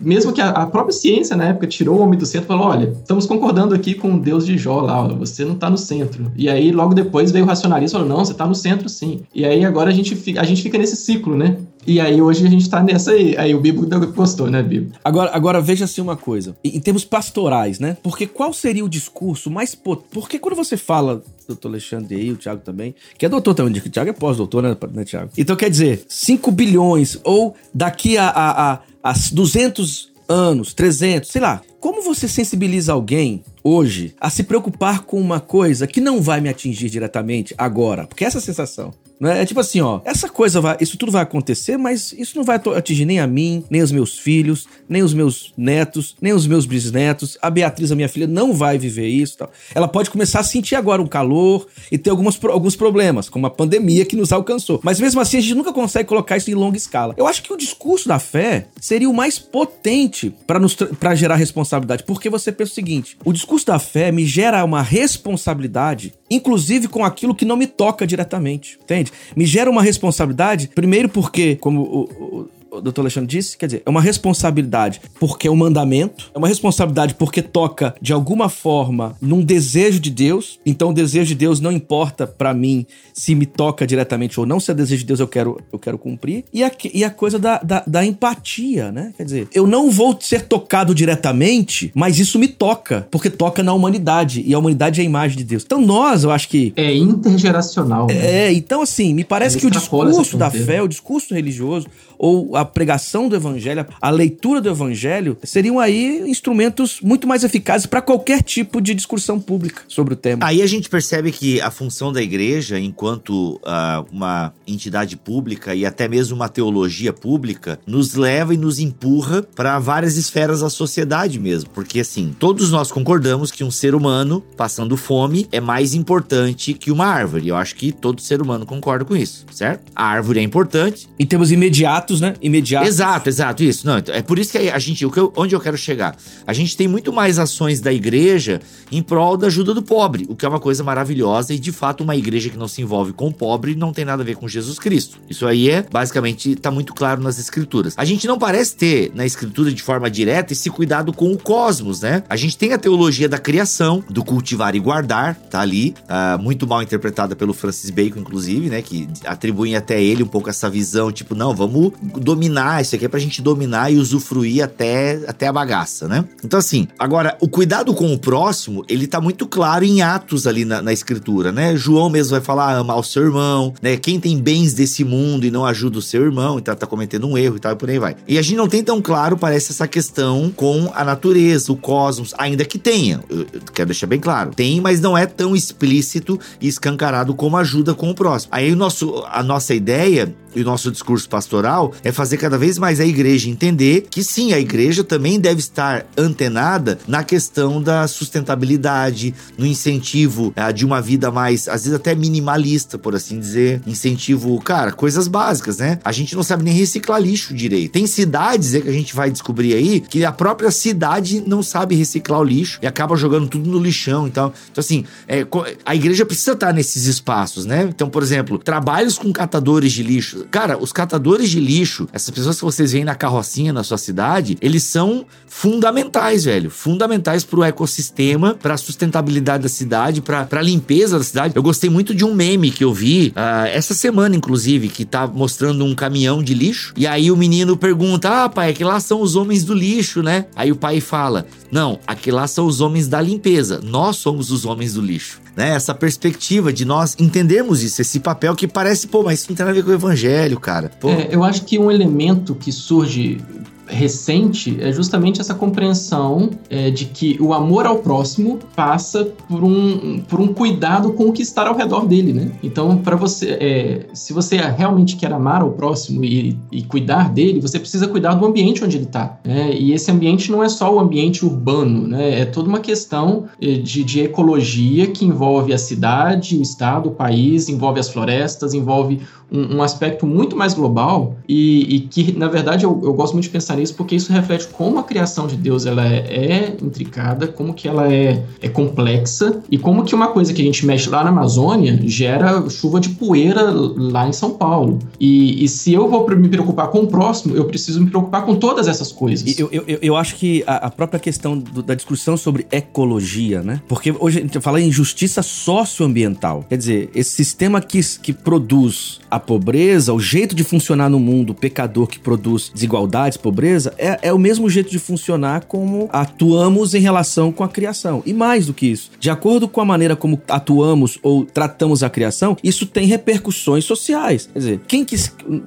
[0.00, 3.24] mesmo que a, própria ciência na época tirou o homem do centro, falou: olha, estamos
[3.24, 6.30] concordando aqui com o Deus de Jó lá, você não está no centro.
[6.36, 9.20] E aí logo depois veio o racionalista e falou: não, você está no centro sim.
[9.34, 11.56] E aí agora a gente, a gente fica nesse ciclo, né?
[11.86, 13.36] E aí hoje a gente tá nessa aí.
[13.36, 14.92] Aí o Bibo gostou, né, Bibo?
[15.04, 16.56] Agora, agora veja assim uma coisa.
[16.64, 17.96] Em, termos pastorais, né?
[18.02, 19.74] Porque qual seria o discurso mais?
[19.74, 23.90] Porque quando você fala doutor Alexandre aí, o Thiago também, que é doutor também, o
[23.90, 25.30] Thiago é pós-doutor, né, né, Thiago?
[25.38, 31.40] Então quer dizer, 5 bilhões, ou daqui a, a, a, a 200 anos, 300, sei
[31.40, 31.62] lá.
[31.78, 36.48] Como você sensibiliza alguém hoje a se preocupar com uma coisa que não vai me
[36.48, 38.06] atingir diretamente agora?
[38.06, 38.92] Porque essa é sensação.
[39.20, 39.42] Né?
[39.42, 42.60] É tipo assim, ó, essa coisa vai, isso tudo vai acontecer, mas isso não vai
[42.76, 46.66] atingir nem a mim, nem os meus filhos, nem os meus netos, nem os meus
[46.66, 47.38] bisnetos.
[47.40, 49.38] A Beatriz, a minha filha, não vai viver isso.
[49.38, 49.50] Tal.
[49.74, 53.50] Ela pode começar a sentir agora um calor e ter algumas, alguns problemas, como a
[53.50, 54.80] pandemia que nos alcançou.
[54.82, 57.14] Mas mesmo assim, a gente nunca consegue colocar isso em longa escala.
[57.16, 62.28] Eu acho que o discurso da fé seria o mais potente para gerar responsabilidade, porque
[62.28, 67.34] você pensa o seguinte: o discurso da fé me gera uma responsabilidade, inclusive com aquilo
[67.34, 69.12] que não me toca diretamente, entende?
[69.34, 72.02] Me gera uma responsabilidade, primeiro porque, como o,
[72.40, 76.38] o o doutor Alexandre disse, quer dizer, é uma responsabilidade porque é um mandamento, é
[76.38, 80.58] uma responsabilidade porque toca de alguma forma num desejo de Deus.
[80.64, 84.60] Então o desejo de Deus não importa para mim se me toca diretamente ou não,
[84.60, 86.44] se é desejo de Deus eu quero, eu quero cumprir.
[86.52, 89.12] E a, e a coisa da, da, da empatia, né?
[89.16, 93.72] Quer dizer, eu não vou ser tocado diretamente, mas isso me toca, porque toca na
[93.72, 95.62] humanidade e a humanidade é a imagem de Deus.
[95.64, 96.72] Então nós, eu acho que.
[96.76, 98.06] É intergeracional.
[98.06, 98.48] Né?
[98.48, 101.86] É, então assim, me parece que o discurso da fé, o discurso religioso,
[102.18, 107.86] ou a pregação do evangelho, a leitura do evangelho, seriam aí instrumentos muito mais eficazes
[107.86, 110.46] para qualquer tipo de discussão pública sobre o tema.
[110.46, 115.84] Aí a gente percebe que a função da igreja, enquanto uh, uma entidade pública e
[115.84, 121.38] até mesmo uma teologia pública, nos leva e nos empurra para várias esferas da sociedade
[121.38, 121.70] mesmo.
[121.70, 126.90] Porque assim, todos nós concordamos que um ser humano passando fome é mais importante que
[126.90, 127.48] uma árvore.
[127.48, 129.90] Eu acho que todo ser humano concorda com isso, certo?
[129.94, 131.08] A árvore é importante.
[131.18, 132.34] Em termos imediatos, imediatos, né?
[132.40, 132.88] Imediatos.
[132.88, 133.86] Exato, exato, isso.
[133.86, 135.04] Não, é por isso que a gente,
[135.36, 136.16] onde eu quero chegar?
[136.46, 140.36] A gente tem muito mais ações da igreja em prol da ajuda do pobre, o
[140.36, 143.28] que é uma coisa maravilhosa e de fato uma igreja que não se envolve com
[143.28, 145.18] o pobre não tem nada a ver com Jesus Cristo.
[145.28, 147.94] Isso aí é, basicamente, tá muito claro nas escrituras.
[147.96, 152.00] A gente não parece ter na escritura de forma direta esse cuidado com o cosmos,
[152.00, 152.22] né?
[152.28, 156.66] A gente tem a teologia da criação, do cultivar e guardar, tá ali, uh, muito
[156.66, 158.82] mal interpretada pelo Francis Bacon, inclusive, né?
[158.82, 163.08] Que atribuem até ele um pouco essa visão, tipo, não, vamos dominar, isso aqui é
[163.08, 166.24] pra gente dominar e usufruir até, até a bagaça, né?
[166.44, 170.64] Então, assim, agora, o cuidado com o próximo, ele tá muito claro em Atos ali
[170.64, 171.76] na, na escritura, né?
[171.76, 173.96] João mesmo vai falar, amar o seu irmão, né?
[173.96, 177.36] Quem tem bens desse mundo e não ajuda o seu irmão, então tá cometendo um
[177.36, 178.16] erro e tal, e por aí vai.
[178.26, 182.34] E a gente não tem tão claro, parece, essa questão com a natureza, o cosmos,
[182.38, 186.38] ainda que tenha, eu, eu quero deixar bem claro, tem, mas não é tão explícito
[186.60, 188.50] e escancarado como ajuda com o próximo.
[188.52, 192.78] Aí o nosso, a nossa ideia e o nosso discurso pastoral é fazer cada vez
[192.78, 198.06] mais a igreja entender que sim, a igreja também deve estar antenada na questão da
[198.06, 203.80] sustentabilidade, no incentivo uh, de uma vida mais, às vezes até minimalista, por assim dizer.
[203.86, 205.98] Incentivo, cara, coisas básicas, né?
[206.04, 207.92] A gente não sabe nem reciclar lixo direito.
[207.92, 211.94] Tem cidades é que a gente vai descobrir aí que a própria cidade não sabe
[211.94, 214.52] reciclar o lixo e acaba jogando tudo no lixão e tal.
[214.70, 215.46] Então, assim, é,
[215.84, 217.88] a igreja precisa estar nesses espaços, né?
[217.88, 220.46] Então, por exemplo, trabalhos com catadores de lixo.
[220.50, 221.75] Cara, os catadores de lixo,
[222.12, 226.70] essas pessoas que vocês veem na carrocinha na sua cidade, eles são fundamentais, velho.
[226.70, 231.54] Fundamentais pro ecossistema, pra sustentabilidade da cidade, pra, pra limpeza da cidade.
[231.56, 235.26] Eu gostei muito de um meme que eu vi uh, essa semana, inclusive, que tá
[235.26, 236.92] mostrando um caminhão de lixo.
[236.96, 240.22] E aí o menino pergunta: Ah, pai, é que lá são os homens do lixo,
[240.22, 240.46] né?
[240.54, 243.80] Aí o pai fala: Não, aqui lá são os homens da limpeza.
[243.82, 245.70] Nós somos os homens do lixo né?
[245.70, 249.64] Essa perspectiva de nós entendermos isso, esse papel que parece, pô, mas isso não tem
[249.64, 250.90] nada a ver com o evangelho, cara.
[251.04, 253.40] É, eu acho que um elemento que surge
[253.86, 260.20] recente é justamente essa compreensão é, de que o amor ao próximo passa por um,
[260.20, 262.52] por um cuidado com o que está ao redor dele, né?
[262.62, 267.60] Então, para você, é, se você realmente quer amar ao próximo e, e, cuidar dele,
[267.60, 269.38] você precisa cuidar do ambiente onde ele está.
[269.44, 269.74] Né?
[269.74, 272.40] E esse ambiente não é só o ambiente urbano, né?
[272.40, 277.12] É toda uma questão é, de, de ecologia que envolve a cidade, o estado, o
[277.12, 279.20] país, envolve as florestas, envolve
[279.50, 283.44] um, um aspecto muito mais global e, e que, na verdade, eu, eu, gosto muito
[283.44, 287.46] de pensar nisso porque isso reflete como a criação de Deus ela é, é intricada,
[287.46, 291.08] como que ela é, é complexa e como que uma coisa que a gente mexe
[291.08, 294.98] lá na Amazônia gera chuva de poeira lá em São Paulo.
[295.20, 298.54] E, e se eu vou me preocupar com o próximo, eu preciso me preocupar com
[298.56, 299.58] todas essas coisas.
[299.58, 303.80] Eu, eu, eu acho que a, a própria questão do, da discussão sobre ecologia, né?
[303.88, 306.64] Porque hoje a gente fala em justiça socioambiental.
[306.68, 311.50] Quer dizer, esse sistema que, que produz a pobreza, o jeito de funcionar no mundo,
[311.50, 316.08] o pecador que produz desigualdades, pobreza, natureza é, é o mesmo jeito de funcionar como
[316.12, 318.22] atuamos em relação com a criação.
[318.24, 322.10] E mais do que isso, de acordo com a maneira como atuamos ou tratamos a
[322.10, 324.48] criação, isso tem repercussões sociais.
[324.52, 325.16] Quer dizer, quem que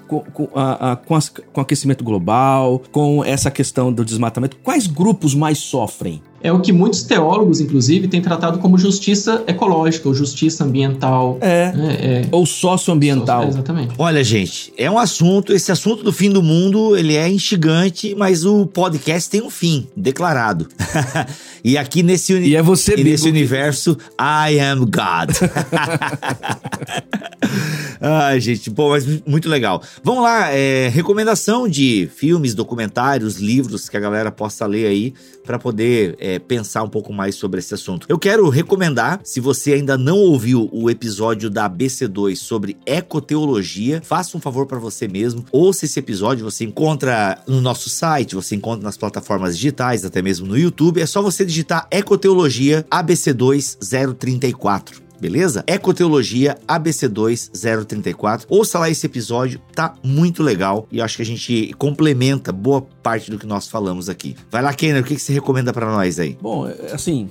[0.08, 4.88] com, com, a, a, com, as, com aquecimento global, com essa questão do desmatamento, quais
[4.88, 6.22] grupos mais sofrem?
[6.42, 11.38] É o que muitos teólogos, inclusive, têm tratado como justiça ecológica ou justiça ambiental.
[11.42, 11.72] É.
[11.72, 11.98] Né?
[12.02, 12.22] é.
[12.32, 13.44] Ou socioambiental.
[13.44, 13.94] É, exatamente.
[13.98, 18.46] Olha, gente, é um assunto, esse assunto do fim do mundo, ele é instigante, mas
[18.46, 20.68] o podcast tem um fim declarado.
[21.64, 25.36] e aqui nesse, uni e é você e nesse universo, I am God.
[28.02, 29.82] Ai, gente, pô, mas muito legal.
[30.04, 35.14] Vamos lá, é, recomendação de filmes, documentários, livros que a galera possa ler aí
[35.46, 38.06] para poder é, pensar um pouco mais sobre esse assunto.
[38.10, 44.38] Eu quero recomendar, se você ainda não ouviu o episódio da BC2 sobre ecoteologia, faça
[44.38, 48.84] um favor para você mesmo, ouça esse episódio, você encontra no nosso site, você encontra
[48.84, 53.78] nas plataformas digitais, até mesmo no YouTube, é só você digitar Ecoteologia ABC2
[54.18, 55.64] 034 beleza?
[55.68, 58.48] Ecoteologia ABC2 034.
[58.50, 63.30] Ouça lá esse episódio, tá muito legal e acho que a gente complementa boa parte
[63.30, 64.36] do que nós falamos aqui.
[64.52, 66.38] Vai lá, Kenner, o que, que você recomenda para nós aí?
[66.42, 67.30] Bom, assim,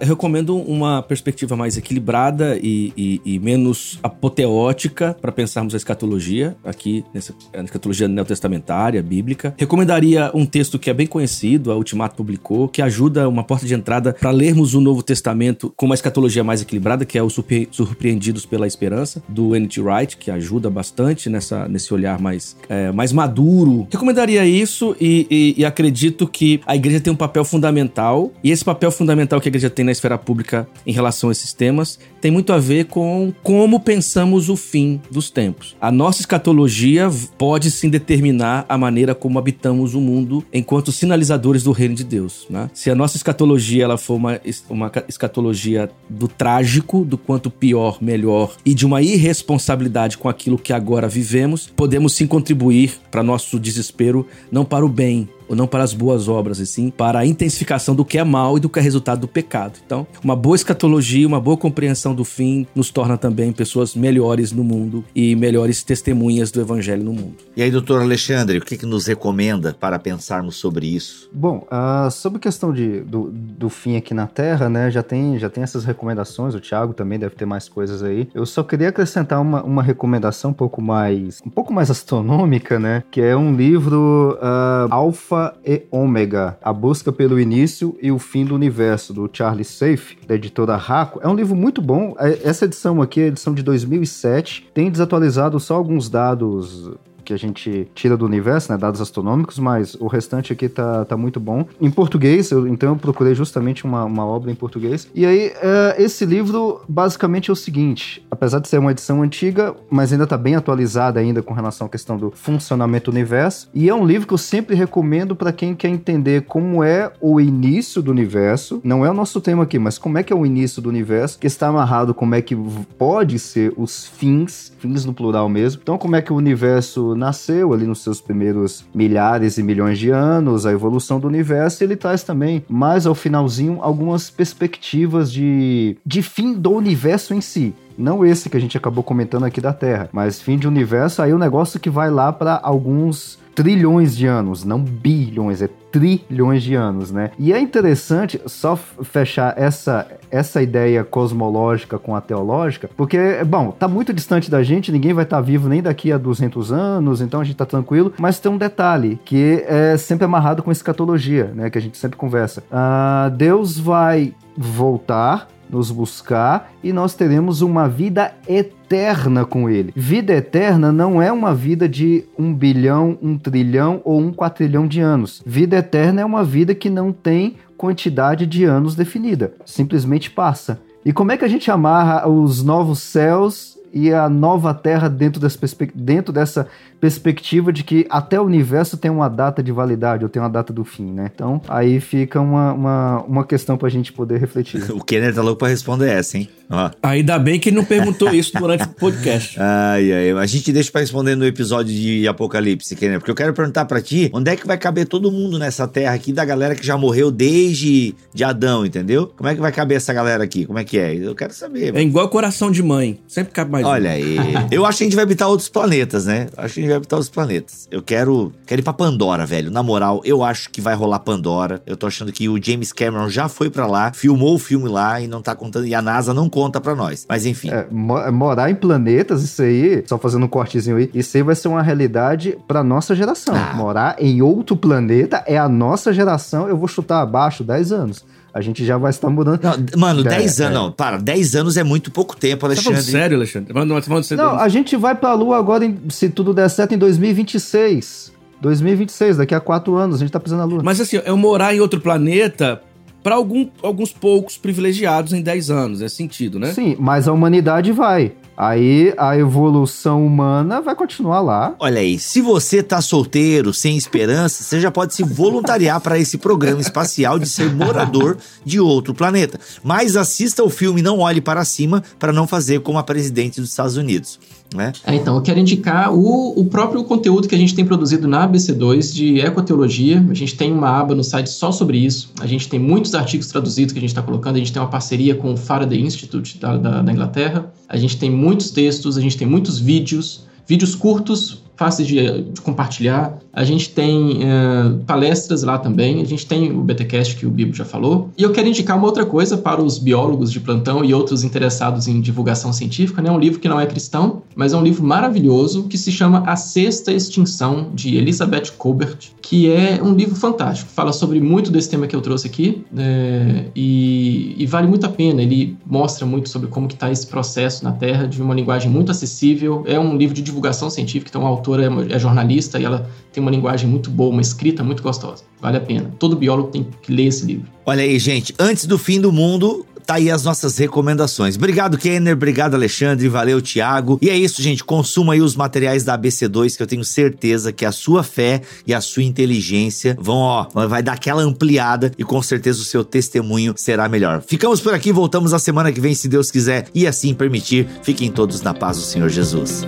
[0.00, 6.56] eu recomendo uma perspectiva mais equilibrada e, e, e menos apoteótica para pensarmos a escatologia,
[6.64, 9.54] aqui nessa a escatologia neotestamentária, bíblica.
[9.56, 13.74] Recomendaria um texto que é bem conhecido, a Ultimato publicou, que ajuda uma porta de
[13.74, 18.46] entrada para lermos o Novo Testamento com uma escatologia mais equilibrada, que é o Surpreendidos
[18.46, 19.80] pela Esperança, do N.T.
[19.80, 23.86] Wright, que ajuda bastante nessa, nesse olhar mais, é, mais maduro.
[23.90, 28.90] Recomendaria isso e, e acredito que a igreja tem um papel fundamental, e esse papel
[28.90, 32.52] fundamental que a igreja tem na esfera pública em relação a esses temas tem muito
[32.52, 35.76] a ver com como pensamos o fim dos tempos.
[35.80, 41.72] A nossa escatologia pode sim determinar a maneira como habitamos o mundo enquanto sinalizadores do
[41.72, 42.46] reino de Deus.
[42.50, 42.70] Né?
[42.74, 48.56] Se a nossa escatologia ela for uma, uma escatologia do trágico, do quanto pior, melhor
[48.64, 54.26] e de uma irresponsabilidade com aquilo que agora vivemos, podemos sim contribuir para nosso desespero,
[54.50, 57.94] não para o bem, ou não para as boas obras, e sim para a intensificação
[57.94, 59.78] do que é mal e do que é resultado do pecado.
[59.84, 64.62] Então, uma boa escatologia, uma boa compreensão do fim nos torna também pessoas melhores no
[64.62, 67.36] mundo e melhores testemunhas do evangelho no mundo.
[67.56, 71.28] E aí, doutor Alexandre, o que, que nos recomenda para pensarmos sobre isso?
[71.32, 75.38] Bom, uh, sobre a questão de, do, do fim aqui na Terra, né, já tem,
[75.38, 78.28] já tem essas recomendações, o Thiago também deve ter mais coisas aí.
[78.34, 83.02] Eu só queria acrescentar uma, uma recomendação um pouco mais um pouco mais astronômica, né,
[83.10, 88.18] que é um livro uh, Alpha Alfa e Ômega, A Busca pelo Início e o
[88.18, 91.20] Fim do Universo, do Charles Safe, da editora Raco.
[91.22, 92.16] É um livro muito bom.
[92.18, 94.68] É, essa edição aqui é a edição de 2007.
[94.74, 96.90] Tem desatualizado só alguns dados
[97.28, 101.14] que a gente tira do universo, né, dados astronômicos, mas o restante aqui tá, tá
[101.14, 101.66] muito bom.
[101.78, 105.10] Em português, eu, então eu procurei justamente uma, uma obra em português.
[105.14, 109.76] E aí, é, esse livro basicamente é o seguinte: apesar de ser uma edição antiga,
[109.90, 113.68] mas ainda tá bem atualizada ainda com relação à questão do funcionamento do universo.
[113.74, 117.38] E é um livro que eu sempre recomendo para quem quer entender como é o
[117.38, 118.80] início do universo.
[118.82, 121.38] Não é o nosso tema aqui, mas como é que é o início do universo,
[121.38, 122.56] que está amarrado como é que
[122.96, 125.82] pode ser os fins, fins no plural mesmo.
[125.82, 130.10] Então, como é que o universo nasceu ali nos seus primeiros milhares e milhões de
[130.10, 135.96] anos, a evolução do universo, e ele traz também, mais ao finalzinho, algumas perspectivas de,
[136.04, 137.74] de fim do universo em si.
[137.98, 141.32] Não esse que a gente acabou comentando aqui da Terra, mas fim de universo, aí
[141.32, 146.62] o um negócio que vai lá para alguns trilhões de anos, não bilhões, é trilhões
[146.62, 147.32] de anos, né?
[147.36, 153.88] E é interessante só fechar essa, essa ideia cosmológica com a teológica, porque, bom, tá
[153.88, 157.40] muito distante da gente, ninguém vai estar tá vivo nem daqui a 200 anos, então
[157.40, 161.68] a gente tá tranquilo, mas tem um detalhe que é sempre amarrado com escatologia, né?
[161.68, 162.62] Que a gente sempre conversa.
[162.70, 169.92] Uh, Deus vai voltar nos buscar e nós teremos uma vida eterna com Ele.
[169.94, 175.00] Vida eterna não é uma vida de um bilhão, um trilhão ou um quatrilhão de
[175.00, 175.42] anos.
[175.44, 180.80] Vida eterna é uma vida que não tem quantidade de anos definida, simplesmente passa.
[181.04, 185.40] E como é que a gente amarra os novos céus e a nova Terra dentro
[185.40, 185.58] dessa,
[185.94, 186.66] dentro dessa
[187.00, 190.72] perspectiva de que até o universo tem uma data de validade, ou tem uma data
[190.72, 191.30] do fim, né?
[191.34, 194.82] Então, aí fica uma, uma, uma questão pra gente poder refletir.
[194.92, 196.48] o Kenner tá louco pra responder essa, hein?
[196.70, 196.90] Ó.
[197.02, 199.56] Ainda bem que ele não perguntou isso durante o podcast.
[199.60, 203.54] Ai, ai, a gente deixa pra responder no episódio de Apocalipse, Kenner, porque eu quero
[203.54, 206.74] perguntar pra ti, onde é que vai caber todo mundo nessa terra aqui, da galera
[206.74, 209.32] que já morreu desde de Adão, entendeu?
[209.36, 210.66] Como é que vai caber essa galera aqui?
[210.66, 211.14] Como é que é?
[211.14, 211.96] Eu quero saber.
[211.96, 213.88] É igual coração de mãe, sempre cabe mais um.
[213.88, 214.36] Olha aí.
[214.70, 216.48] Eu acho que a gente vai habitar outros planetas, né?
[216.56, 217.86] Acho que a gente vai habitar outros planetas.
[217.90, 219.70] Eu quero, quero ir pra Pandora, velho.
[219.70, 221.82] Na moral, eu acho que vai rolar Pandora.
[221.86, 225.20] Eu tô achando que o James Cameron já foi pra lá, filmou o filme lá
[225.20, 225.86] e não tá contando.
[225.86, 227.26] E a NASA não conta pra nós.
[227.28, 227.70] Mas enfim.
[227.70, 231.54] É, mo- morar em planetas, isso aí, só fazendo um cortezinho aí, isso aí vai
[231.54, 233.54] ser uma realidade pra nossa geração.
[233.54, 233.74] Ah.
[233.74, 238.24] Morar em outro planeta é a nossa geração, eu vou chutar abaixo 10 anos.
[238.58, 239.60] A gente já vai estar mudando.
[239.62, 240.74] Não, mano, É, 10 anos, é.
[240.74, 240.90] não.
[240.92, 243.12] Para, 10 anos é muito pouco tempo, Você tá Alexandre.
[243.12, 243.68] sério, Alexandre?
[243.68, 244.44] Tá falando, tá sério?
[244.44, 248.32] Não, a gente vai pra Lua agora, em- se tudo der certo, em 2026.
[248.60, 250.82] 2026, daqui a quatro anos, a gente tá pisando na Lua.
[250.84, 252.80] Mas assim, eu morar em outro planeta
[253.22, 256.72] pra algum, alguns poucos privilegiados em 10 anos, é sentido, né?
[256.72, 258.32] Sim, mas a humanidade vai.
[258.60, 261.76] Aí a evolução humana vai continuar lá.
[261.78, 266.36] Olha aí, se você tá solteiro, sem esperança, você já pode se voluntariar para esse
[266.38, 269.60] programa espacial de ser morador de outro planeta.
[269.84, 273.70] Mas assista o filme Não Olhe para Cima para não fazer como a presidente dos
[273.70, 274.40] Estados Unidos,
[274.74, 274.92] né?
[275.06, 278.46] É, então, eu quero indicar o, o próprio conteúdo que a gente tem produzido na
[278.46, 280.24] ABC2 de ecoteologia.
[280.30, 282.30] A gente tem uma aba no site só sobre isso.
[282.40, 284.56] A gente tem muitos artigos traduzidos que a gente está colocando.
[284.56, 287.72] A gente tem uma parceria com o Faraday Institute da, da, da Inglaterra.
[287.88, 292.60] A gente tem muitos textos, a gente tem muitos vídeos, vídeos curtos, fáceis de, de
[292.60, 293.38] compartilhar.
[293.52, 296.20] A gente tem eh, palestras lá também.
[296.20, 298.30] A gente tem o BTcast que o Bibo já falou.
[298.36, 302.08] E eu quero indicar uma outra coisa para os biólogos de plantão e outros interessados
[302.08, 303.20] em divulgação científica.
[303.20, 303.30] É né?
[303.30, 306.56] um livro que não é cristão, mas é um livro maravilhoso que se chama A
[306.56, 310.90] Sexta Extinção, de Elizabeth Colbert, que é um livro fantástico.
[310.90, 315.08] Fala sobre muito desse tema que eu trouxe aqui eh, e, e vale muito a
[315.08, 315.40] pena.
[315.40, 319.12] Ele mostra muito sobre como que está esse processo na Terra de uma linguagem muito
[319.12, 319.84] acessível.
[319.86, 323.50] É um livro de divulgação científica, então a autora é, jornalista e ela tem uma
[323.50, 325.44] linguagem muito boa, uma escrita muito gostosa.
[325.60, 326.10] Vale a pena.
[326.18, 327.66] Todo biólogo tem que ler esse livro.
[327.84, 331.56] Olha aí, gente, antes do fim do mundo, tá aí as nossas recomendações.
[331.56, 334.18] Obrigado, Kenner, obrigado, Alexandre, valeu, Thiago.
[334.22, 337.84] E é isso, gente, consuma aí os materiais da ABC2, que eu tenho certeza que
[337.84, 342.42] a sua fé e a sua inteligência vão, ó, vai dar aquela ampliada e com
[342.42, 344.42] certeza o seu testemunho será melhor.
[344.46, 347.86] Ficamos por aqui, voltamos a semana que vem, se Deus quiser e assim permitir.
[348.02, 349.84] Fiquem todos na paz do Senhor Jesus.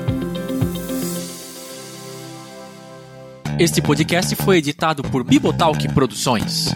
[3.60, 6.74] Este podcast foi editado por Bibotalk Produções.